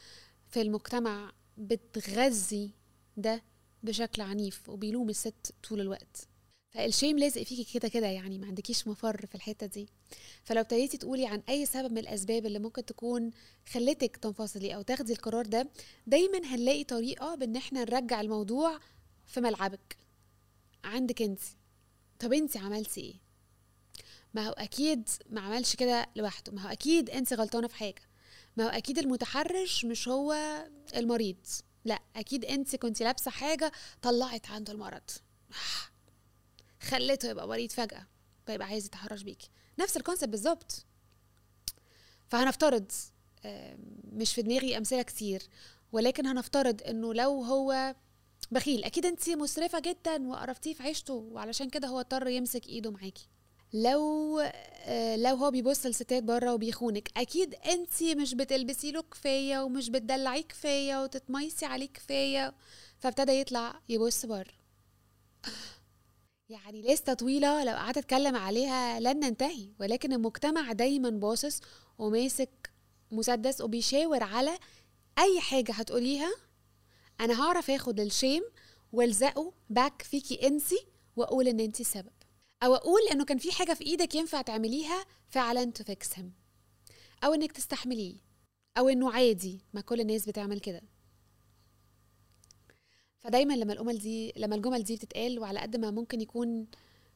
في 0.50 0.60
المجتمع 0.62 1.32
بتغذي 1.58 2.70
ده 3.16 3.42
بشكل 3.82 4.22
عنيف 4.22 4.68
وبيلوم 4.68 5.08
الست 5.08 5.54
طول 5.68 5.80
الوقت. 5.80 6.28
فالشيم 6.74 7.18
لازق 7.18 7.42
فيكي 7.42 7.78
كده 7.78 7.88
كده 7.88 8.06
يعني 8.06 8.38
ما 8.38 8.46
عندكيش 8.46 8.88
مفر 8.88 9.26
في 9.26 9.34
الحتة 9.34 9.66
دي. 9.66 9.88
فلو 10.44 10.60
ابتديتي 10.60 10.96
تقولي 10.98 11.26
عن 11.26 11.42
أي 11.48 11.66
سبب 11.66 11.92
من 11.92 11.98
الأسباب 11.98 12.46
اللي 12.46 12.58
ممكن 12.58 12.84
تكون 12.84 13.30
خلتك 13.68 14.16
تنفصلي 14.16 14.74
أو 14.74 14.82
تاخدي 14.82 15.12
القرار 15.12 15.46
ده 15.46 15.68
دايما 16.06 16.38
هنلاقي 16.44 16.84
طريقة 16.84 17.34
بإن 17.34 17.56
إحنا 17.56 17.80
نرجع 17.84 18.20
الموضوع 18.20 18.78
في 19.26 19.40
ملعبك. 19.40 19.96
عندك 20.84 21.22
انت. 21.22 21.40
طب 22.18 22.32
انت 22.32 22.56
عملتي 22.56 23.00
إيه؟ 23.00 23.14
ما 24.34 24.48
هو 24.48 24.52
أكيد 24.52 25.08
ما 25.30 25.40
عملش 25.40 25.76
كده 25.76 26.06
لوحده. 26.16 26.52
ما 26.52 26.62
هو 26.62 26.68
أكيد 26.68 27.10
انت 27.10 27.32
غلطانة 27.32 27.68
في 27.68 27.74
حاجة. 27.74 28.02
ما 28.56 28.64
هو 28.64 28.68
أكيد 28.68 28.98
المتحرش 28.98 29.84
مش 29.84 30.08
هو 30.08 30.34
المريض. 30.96 31.46
لا 31.84 31.98
أكيد 32.16 32.44
انت 32.44 32.76
كنت 32.76 33.02
لابسة 33.02 33.30
حاجة 33.30 33.72
طلعت 34.02 34.50
عنده 34.50 34.72
المرض. 34.72 35.10
خليته 36.82 37.28
يبقى 37.30 37.48
مريض 37.48 37.70
فجأة 37.72 38.06
فيبقى 38.46 38.66
عايز 38.66 38.86
يتحرش 38.86 39.22
بيكي 39.22 39.50
نفس 39.78 39.96
الكونسيبت 39.96 40.30
بالظبط. 40.30 40.84
فهنفترض 42.28 42.92
مش 44.12 44.34
في 44.34 44.42
دماغي 44.42 44.76
أمثلة 44.78 45.02
كتير 45.02 45.42
ولكن 45.92 46.26
هنفترض 46.26 46.82
إنه 46.82 47.14
لو 47.14 47.44
هو 47.44 47.94
بخيل 48.50 48.84
أكيد 48.84 49.06
أنت 49.06 49.30
مسرفة 49.30 49.80
جدا 49.80 50.28
وقرفتيه 50.28 50.74
في 50.74 50.82
عيشته 50.82 51.14
وعلشان 51.14 51.70
كده 51.70 51.88
هو 51.88 52.00
اضطر 52.00 52.28
يمسك 52.28 52.66
إيده 52.66 52.90
معاكي. 52.90 53.28
لو 53.72 54.40
لو 55.16 55.36
هو 55.36 55.50
بيبص 55.50 55.86
لستات 55.86 56.22
بره 56.22 56.54
وبيخونك 56.54 57.08
أكيد 57.16 57.54
أنت 57.54 58.02
مش 58.02 58.34
بتلبسي 58.34 58.92
له 58.92 59.02
كفاية 59.02 59.58
ومش 59.62 59.90
بتدلعيه 59.90 60.42
كفاية 60.42 61.02
وتتميسي 61.02 61.66
عليه 61.66 61.88
كفاية 61.88 62.54
فابتدى 62.98 63.32
يطلع 63.32 63.80
يبص 63.88 64.26
بره. 64.26 64.52
يعني 66.48 66.82
لسه 66.82 67.14
طويلة 67.14 67.64
لو 67.64 67.72
قعدت 67.72 67.98
أتكلم 67.98 68.36
عليها 68.36 69.00
لن 69.00 69.20
ننتهي 69.20 69.68
ولكن 69.80 70.12
المجتمع 70.12 70.72
دايما 70.72 71.10
باصص 71.10 71.60
وماسك 71.98 72.70
مسدس 73.10 73.60
وبيشاور 73.60 74.22
على 74.22 74.58
أي 75.18 75.40
حاجة 75.40 75.72
هتقوليها 75.72 76.30
أنا 77.20 77.42
هعرف 77.42 77.70
آخد 77.70 78.00
الشيم 78.00 78.42
وألزقه 78.92 79.52
back 79.70 80.02
فيكي 80.02 80.46
إنسي 80.46 80.86
وأقول 81.16 81.48
إن 81.48 81.60
انت 81.60 81.80
السبب 81.80 82.12
أو 82.62 82.74
أقول 82.74 83.00
إنه 83.12 83.24
كان 83.24 83.38
في 83.38 83.52
حاجة 83.52 83.74
في 83.74 83.86
إيدك 83.86 84.14
ينفع 84.14 84.42
تعمليها 84.42 85.04
فعلا 85.28 85.64
ت 85.64 85.78
fix 85.78 86.18
هم 86.18 86.32
أو 87.24 87.34
إنك 87.34 87.52
تستحمليه. 87.52 88.14
أو 88.78 88.88
إنه 88.88 89.12
عادي 89.12 89.60
ما 89.74 89.80
كل 89.80 90.00
الناس 90.00 90.26
بتعمل 90.26 90.60
كده. 90.60 90.82
فدايما 93.18 93.52
لما 93.56 93.72
الجمل 93.72 93.98
دي 93.98 94.32
لما 94.36 94.56
الجمل 94.56 94.82
دي 94.84 94.96
بتتقال 94.96 95.38
وعلى 95.38 95.60
قد 95.60 95.76
ما 95.76 95.90
ممكن 95.90 96.20
يكون 96.20 96.66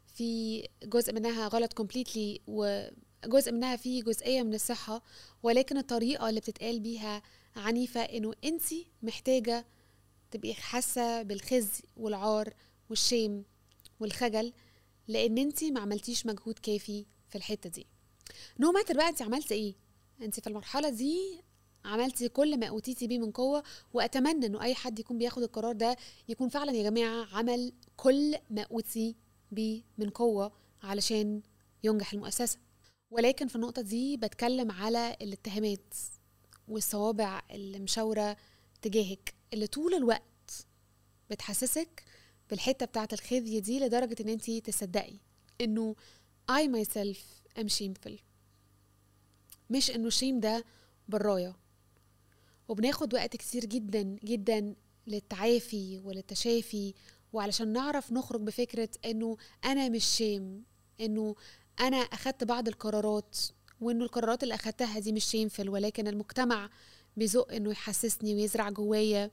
في 0.06 0.62
جزء 0.84 1.12
منها 1.12 1.48
غلط 1.48 1.72
completely 1.72 2.40
وجزء 2.46 3.52
منها 3.52 3.76
فيه 3.76 4.02
جزئية 4.02 4.42
من 4.42 4.54
الصحة 4.54 5.02
ولكن 5.42 5.78
الطريقة 5.78 6.28
اللي 6.28 6.40
بتتقال 6.40 6.80
بيها 6.80 7.22
عنيفة 7.56 8.00
إنه 8.00 8.32
انت 8.44 8.62
محتاجة 9.02 9.66
تبقي 10.30 10.54
حاسة 10.54 11.22
بالخزي 11.22 11.82
والعار 11.96 12.54
وال 12.90 13.06
shame 13.06 13.44
والخجل 14.00 14.52
لأن 15.08 15.38
انت 15.38 15.64
ما 15.64 15.80
عملتيش 15.80 16.26
مجهود 16.26 16.58
كافي 16.58 17.06
في 17.28 17.36
الحتة 17.36 17.70
دي. 17.70 17.86
no 18.60 18.72
matter 18.72 18.94
بقى 18.96 19.08
انت 19.08 19.22
عملتي 19.22 19.54
إيه 19.54 19.74
انت 20.22 20.40
في 20.40 20.46
المرحلة 20.46 20.88
دي 20.90 21.42
عملتي 21.84 22.28
كل 22.28 22.60
ما 22.60 22.66
أوتيتي 22.66 23.06
بيه 23.06 23.18
من 23.18 23.30
قوة 23.30 23.62
وأتمنى 23.92 24.46
إنه 24.46 24.62
أي 24.62 24.74
حد 24.74 24.98
يكون 24.98 25.18
بياخد 25.18 25.42
القرار 25.42 25.72
ده 25.72 25.96
يكون 26.28 26.48
فعلا 26.48 26.72
يا 26.72 26.82
جماعة 26.90 27.26
عمل 27.32 27.72
كل 27.96 28.36
ما 28.50 28.62
أوتي 28.62 29.16
بيه 29.52 29.82
من 29.98 30.10
قوة 30.10 30.52
علشان 30.82 31.42
ينجح 31.84 32.12
المؤسسة. 32.12 32.58
ولكن 33.10 33.46
في 33.48 33.56
النقطة 33.56 33.82
دي 33.82 34.16
بتكلم 34.16 34.70
على 34.70 35.16
الاتهامات 35.22 35.94
والصوابع 36.68 37.42
المشاوره 37.50 38.36
تجاهك. 38.82 39.34
اللي 39.54 39.66
طول 39.66 39.94
الوقت 39.94 40.66
بتحسسك 41.30 42.04
بالحتة 42.50 42.86
بتاعت 42.86 43.12
الخزي 43.12 43.60
دي 43.60 43.80
لدرجة 43.80 44.16
إن 44.22 44.28
انت 44.28 44.50
تصدقي 44.50 45.16
إنه 45.60 45.94
I 46.50 46.64
myself 46.66 47.18
am 47.58 47.66
shameful. 47.68 48.12
مش 49.70 49.90
إنه 49.90 50.06
الشيم 50.06 50.40
ده 50.40 50.64
براية 51.08 51.56
وبناخد 52.68 53.14
وقت 53.14 53.36
كتير 53.36 53.64
جدا 53.64 54.02
جدا 54.02 54.74
للتعافي 55.06 55.98
وللتشافي 56.04 56.94
وعلشان 57.32 57.72
نعرف 57.72 58.12
نخرج 58.12 58.40
بفكرة 58.40 58.88
إنه 59.04 59.36
أنا 59.64 59.88
مش 59.88 60.04
شيم 60.04 60.64
إنه 61.00 61.34
أنا 61.80 61.96
أخدت 61.96 62.44
بعض 62.44 62.68
القرارات 62.68 63.38
وإنه 63.80 64.04
القرارات 64.04 64.42
اللي 64.42 64.54
أخدتها 64.54 64.98
دي 64.98 65.12
مش 65.12 65.24
شيمفل 65.24 65.68
ولكن 65.68 66.08
المجتمع 66.08 66.70
بيزق 67.16 67.52
إنه 67.52 67.70
يحسسني 67.70 68.34
ويزرع 68.34 68.70
جوايا 68.70 69.30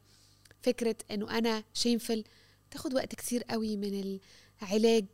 فكرة 0.61 0.95
إنه 1.11 1.37
أنا 1.37 1.63
شيمفل 1.73 2.23
تاخد 2.71 2.93
وقت 2.93 3.15
كتير 3.15 3.43
قوي 3.43 3.77
من 3.77 4.19
العلاج 4.61 5.05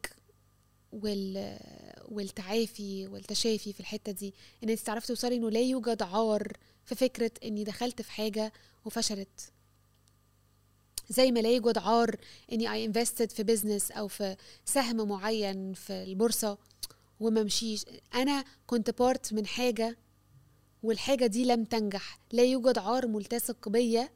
وال 0.92 1.58
والتعافي 2.06 3.08
والتشافي 3.08 3.74
في 3.74 3.80
الحتة 3.80 4.12
دي. 4.12 4.34
إن 4.64 4.70
أنت 4.70 4.80
تعرفي 4.80 5.08
توصلي 5.08 5.36
إنه 5.36 5.50
لا 5.50 5.62
يوجد 5.62 6.02
عار 6.02 6.58
في 6.86 6.96
فكرة 6.96 7.32
إني 7.44 7.64
دخلت 7.64 8.02
في 8.02 8.12
حاجة 8.12 8.54
وفشلت. 8.86 9.52
زي 11.10 11.32
ما 11.32 11.40
لا 11.40 11.50
يوجد 11.52 11.78
عار 11.78 12.16
إني 12.52 12.72
اي 12.74 12.86
invested 12.86 13.32
في 13.32 13.44
business 13.44 13.92
أو 13.92 14.08
في 14.08 14.36
سهم 14.66 15.08
معين 15.08 15.74
في 15.74 16.04
البورصة 16.04 16.58
وما 17.20 17.44
مشيش. 17.44 17.86
أنا 18.14 18.44
كنت 18.68 18.90
part 18.90 19.34
من 19.34 19.46
حاجة 19.46 19.98
والحاجة 20.84 21.26
دي 21.26 21.46
لم 21.46 21.64
تنجح 21.64 22.20
لا 22.32 22.44
يوجد 22.44 22.78
عار 22.78 23.08
ملتصق 23.08 23.70
بيا 23.70 24.10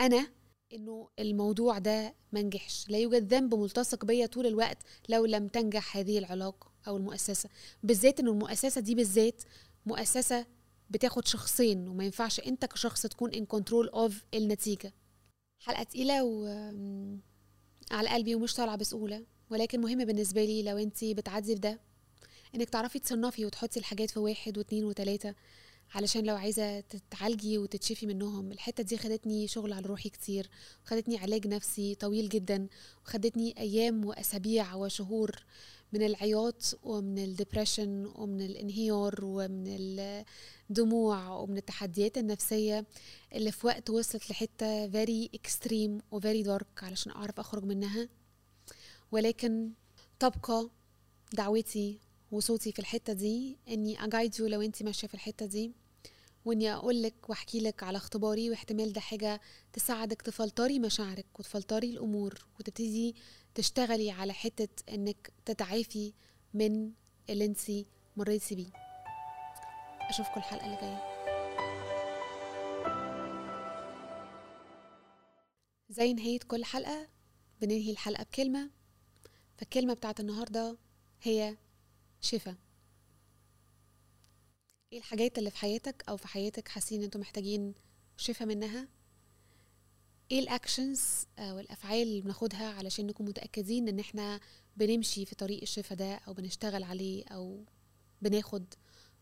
أنا 0.00 0.26
إنه 0.72 1.08
الموضوع 1.18 1.78
ده 1.78 2.14
منجحش 2.32 2.88
لا 2.88 2.98
يوجد 2.98 3.34
ذنب 3.34 3.54
ملتصق 3.54 4.04
بيا 4.04 4.26
طول 4.26 4.46
الوقت 4.46 4.78
لو 5.08 5.24
لم 5.24 5.48
تنجح 5.48 5.96
هذه 5.96 6.18
العلاقة 6.18 6.70
أو 6.88 6.96
المؤسسة. 6.96 7.48
بالذات 7.82 8.20
ان 8.20 8.28
المؤسسة 8.28 8.80
دي 8.80 8.94
بالذات 8.94 9.42
مؤسسة 9.86 10.46
بتاخد 10.90 11.26
شخصين 11.26 11.88
وما 11.88 12.04
ينفعش 12.04 12.40
أنت 12.40 12.64
كشخص 12.64 13.02
تكون 13.02 13.32
in 13.32 13.46
control 13.46 13.88
of 13.88 14.24
النتيجة. 14.34 14.92
حلقة 15.58 15.82
تقيلة 15.82 16.24
و 16.24 16.46
على 17.90 18.08
قلبي 18.08 18.34
ومش 18.34 18.54
طالعة 18.54 18.76
بسهولة 18.76 19.24
ولكن 19.50 19.80
مهم 19.80 20.04
بالنسبة 20.04 20.44
لي 20.44 20.62
لو 20.62 20.78
انت 20.78 21.04
بتعدي 21.04 21.54
في 21.54 21.60
ده 21.60 21.80
إنك 22.54 22.70
تعرفي 22.70 22.98
تصنفي 22.98 23.46
وتحطي 23.46 23.80
الحاجات 23.80 24.10
في 24.10 24.18
واحد 24.18 24.58
واتنين 24.58 24.84
وتلاتة 24.84 25.34
علشان 25.94 26.24
لو 26.24 26.36
عايزة 26.36 26.80
تتعالجي 26.80 27.58
وتتشفي 27.58 28.06
منهم. 28.06 28.52
الحتة 28.52 28.82
دي 28.82 28.96
خدتني 28.98 29.48
شغل 29.48 29.72
على 29.72 29.86
روحي 29.86 30.08
كتير 30.08 30.50
وخدتني 30.84 31.18
علاج 31.18 31.46
نفسي 31.46 31.94
طويل 31.94 32.28
جدا 32.28 32.66
وخدتني 33.04 33.58
أيام 33.58 34.04
وأسابيع 34.04 34.74
وشهور 34.74 35.44
من 35.92 36.02
العياط 36.02 36.78
ومن 36.82 37.18
ال 37.18 37.26
depression 37.26 38.06
ومن 38.14 38.40
الانهيار 38.40 39.14
ومن 39.22 39.64
الدموع 40.70 41.28
ومن 41.28 41.56
التحديات 41.56 42.18
النفسية 42.18 42.86
اللي 43.34 43.52
في 43.52 43.66
وقت 43.66 43.90
وصلت 43.90 44.30
لحتة 44.30 44.90
very 44.90 45.28
extreme 45.36 46.02
و 46.12 46.20
very 46.20 46.44
dark 46.46 46.82
علشان 46.84 47.12
أعرف 47.12 47.40
أخرج 47.40 47.64
منها. 47.64 48.08
ولكن 49.12 49.70
تبقى 50.18 50.70
دعوتي 51.32 51.98
وصوتي 52.32 52.72
في 52.72 52.78
الحتة 52.78 53.12
دي 53.12 53.58
إني 53.68 54.04
أ 54.04 54.10
guide 54.10 54.38
you 54.40 54.46
لو 54.46 54.60
أنت 54.62 54.82
ماشية 54.82 55.08
في 55.08 55.14
الحتة 55.14 55.46
دي 55.46 55.72
وإني 56.44 56.72
أقولك 56.74 57.14
وأحكي 57.30 57.60
لك 57.60 57.82
على 57.82 57.96
اختباري 57.96 58.50
واحتمال 58.50 58.92
ده 58.92 59.00
حاجة 59.00 59.40
تساعدك 59.72 60.22
تفلتري 60.22 60.78
مشاعرك 60.78 61.26
وتفلتري 61.38 61.90
الأمور 61.90 62.34
وتبتدي 62.60 63.14
تشتغلي 63.54 64.10
على 64.10 64.32
حتة 64.32 64.68
إنك 64.94 65.32
تتعافي 65.44 66.12
من 66.54 66.90
اللي 67.30 67.44
أنت 67.44 67.60
مريتي 68.16 68.54
بيه. 68.54 68.70
أشوفكم 70.10 70.40
الحلقة 70.40 70.66
اللي 70.66 70.76
جاية. 70.80 71.12
زي 75.90 76.12
نهاية 76.14 76.38
كل 76.38 76.64
حلقة 76.64 77.08
بننهي 77.60 77.90
الحلقة 77.90 78.22
بكلمة 78.24 78.70
فالكلمة 79.58 79.94
بتاعت 79.94 80.20
النهاردة 80.20 80.76
هي 81.22 81.56
شفا. 82.22 82.56
إيه 84.92 84.98
الحاجات 84.98 85.38
اللي 85.38 85.50
في 85.50 85.56
حياتك 85.56 86.04
أو 86.08 86.16
في 86.16 86.28
حياتك 86.28 86.68
حاسين 86.68 86.98
إن 86.98 87.04
أنتوا 87.04 87.20
محتاجين 87.20 87.74
شفا 88.16 88.44
منها؟ 88.44 88.88
إيه 90.30 90.38
ال 90.40 90.47
actions 90.47 91.00
أو 91.38 91.58
الافعال 91.58 92.02
اللي 92.02 92.20
بناخدها 92.20 92.66
علشان 92.74 93.06
نكون 93.06 93.26
متأكدين 93.28 93.88
إن 93.88 93.98
إحنا 93.98 94.40
بنمشي 94.76 95.24
في 95.26 95.34
طريق 95.34 95.60
الشفا 95.62 95.94
ده 95.94 96.14
أو 96.14 96.32
بنشتغل 96.34 96.82
عليه 96.82 97.24
أو 97.24 97.64
بناخد 98.22 98.64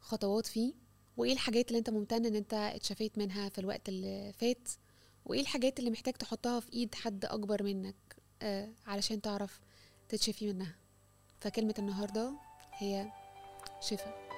خطوات 0.00 0.46
فيه؟ 0.46 0.72
وإيه 1.16 1.32
الحاجات 1.32 1.68
اللي 1.68 1.78
أنت 1.78 1.90
ممتن 1.90 2.26
إن 2.26 2.34
أنت 2.34 2.54
اتشفيت 2.54 3.18
منها 3.18 3.48
في 3.48 3.58
الوقت 3.58 3.88
اللي 3.88 4.32
فات؟ 4.38 4.68
وإيه 5.24 5.40
الحاجات 5.40 5.78
اللي 5.78 5.90
محتاج 5.90 6.14
تحطها 6.14 6.60
في 6.60 6.72
إيد 6.72 6.94
حد 6.94 7.24
أكبر 7.24 7.62
منك 7.62 8.16
آه 8.42 8.72
علشان 8.86 9.20
تعرف 9.20 9.60
تتشفي 10.08 10.52
منها؟ 10.52 10.76
فكلمة 11.40 11.74
النهاردة 11.78 12.32
هي 12.80 13.06
شفا 13.80 14.29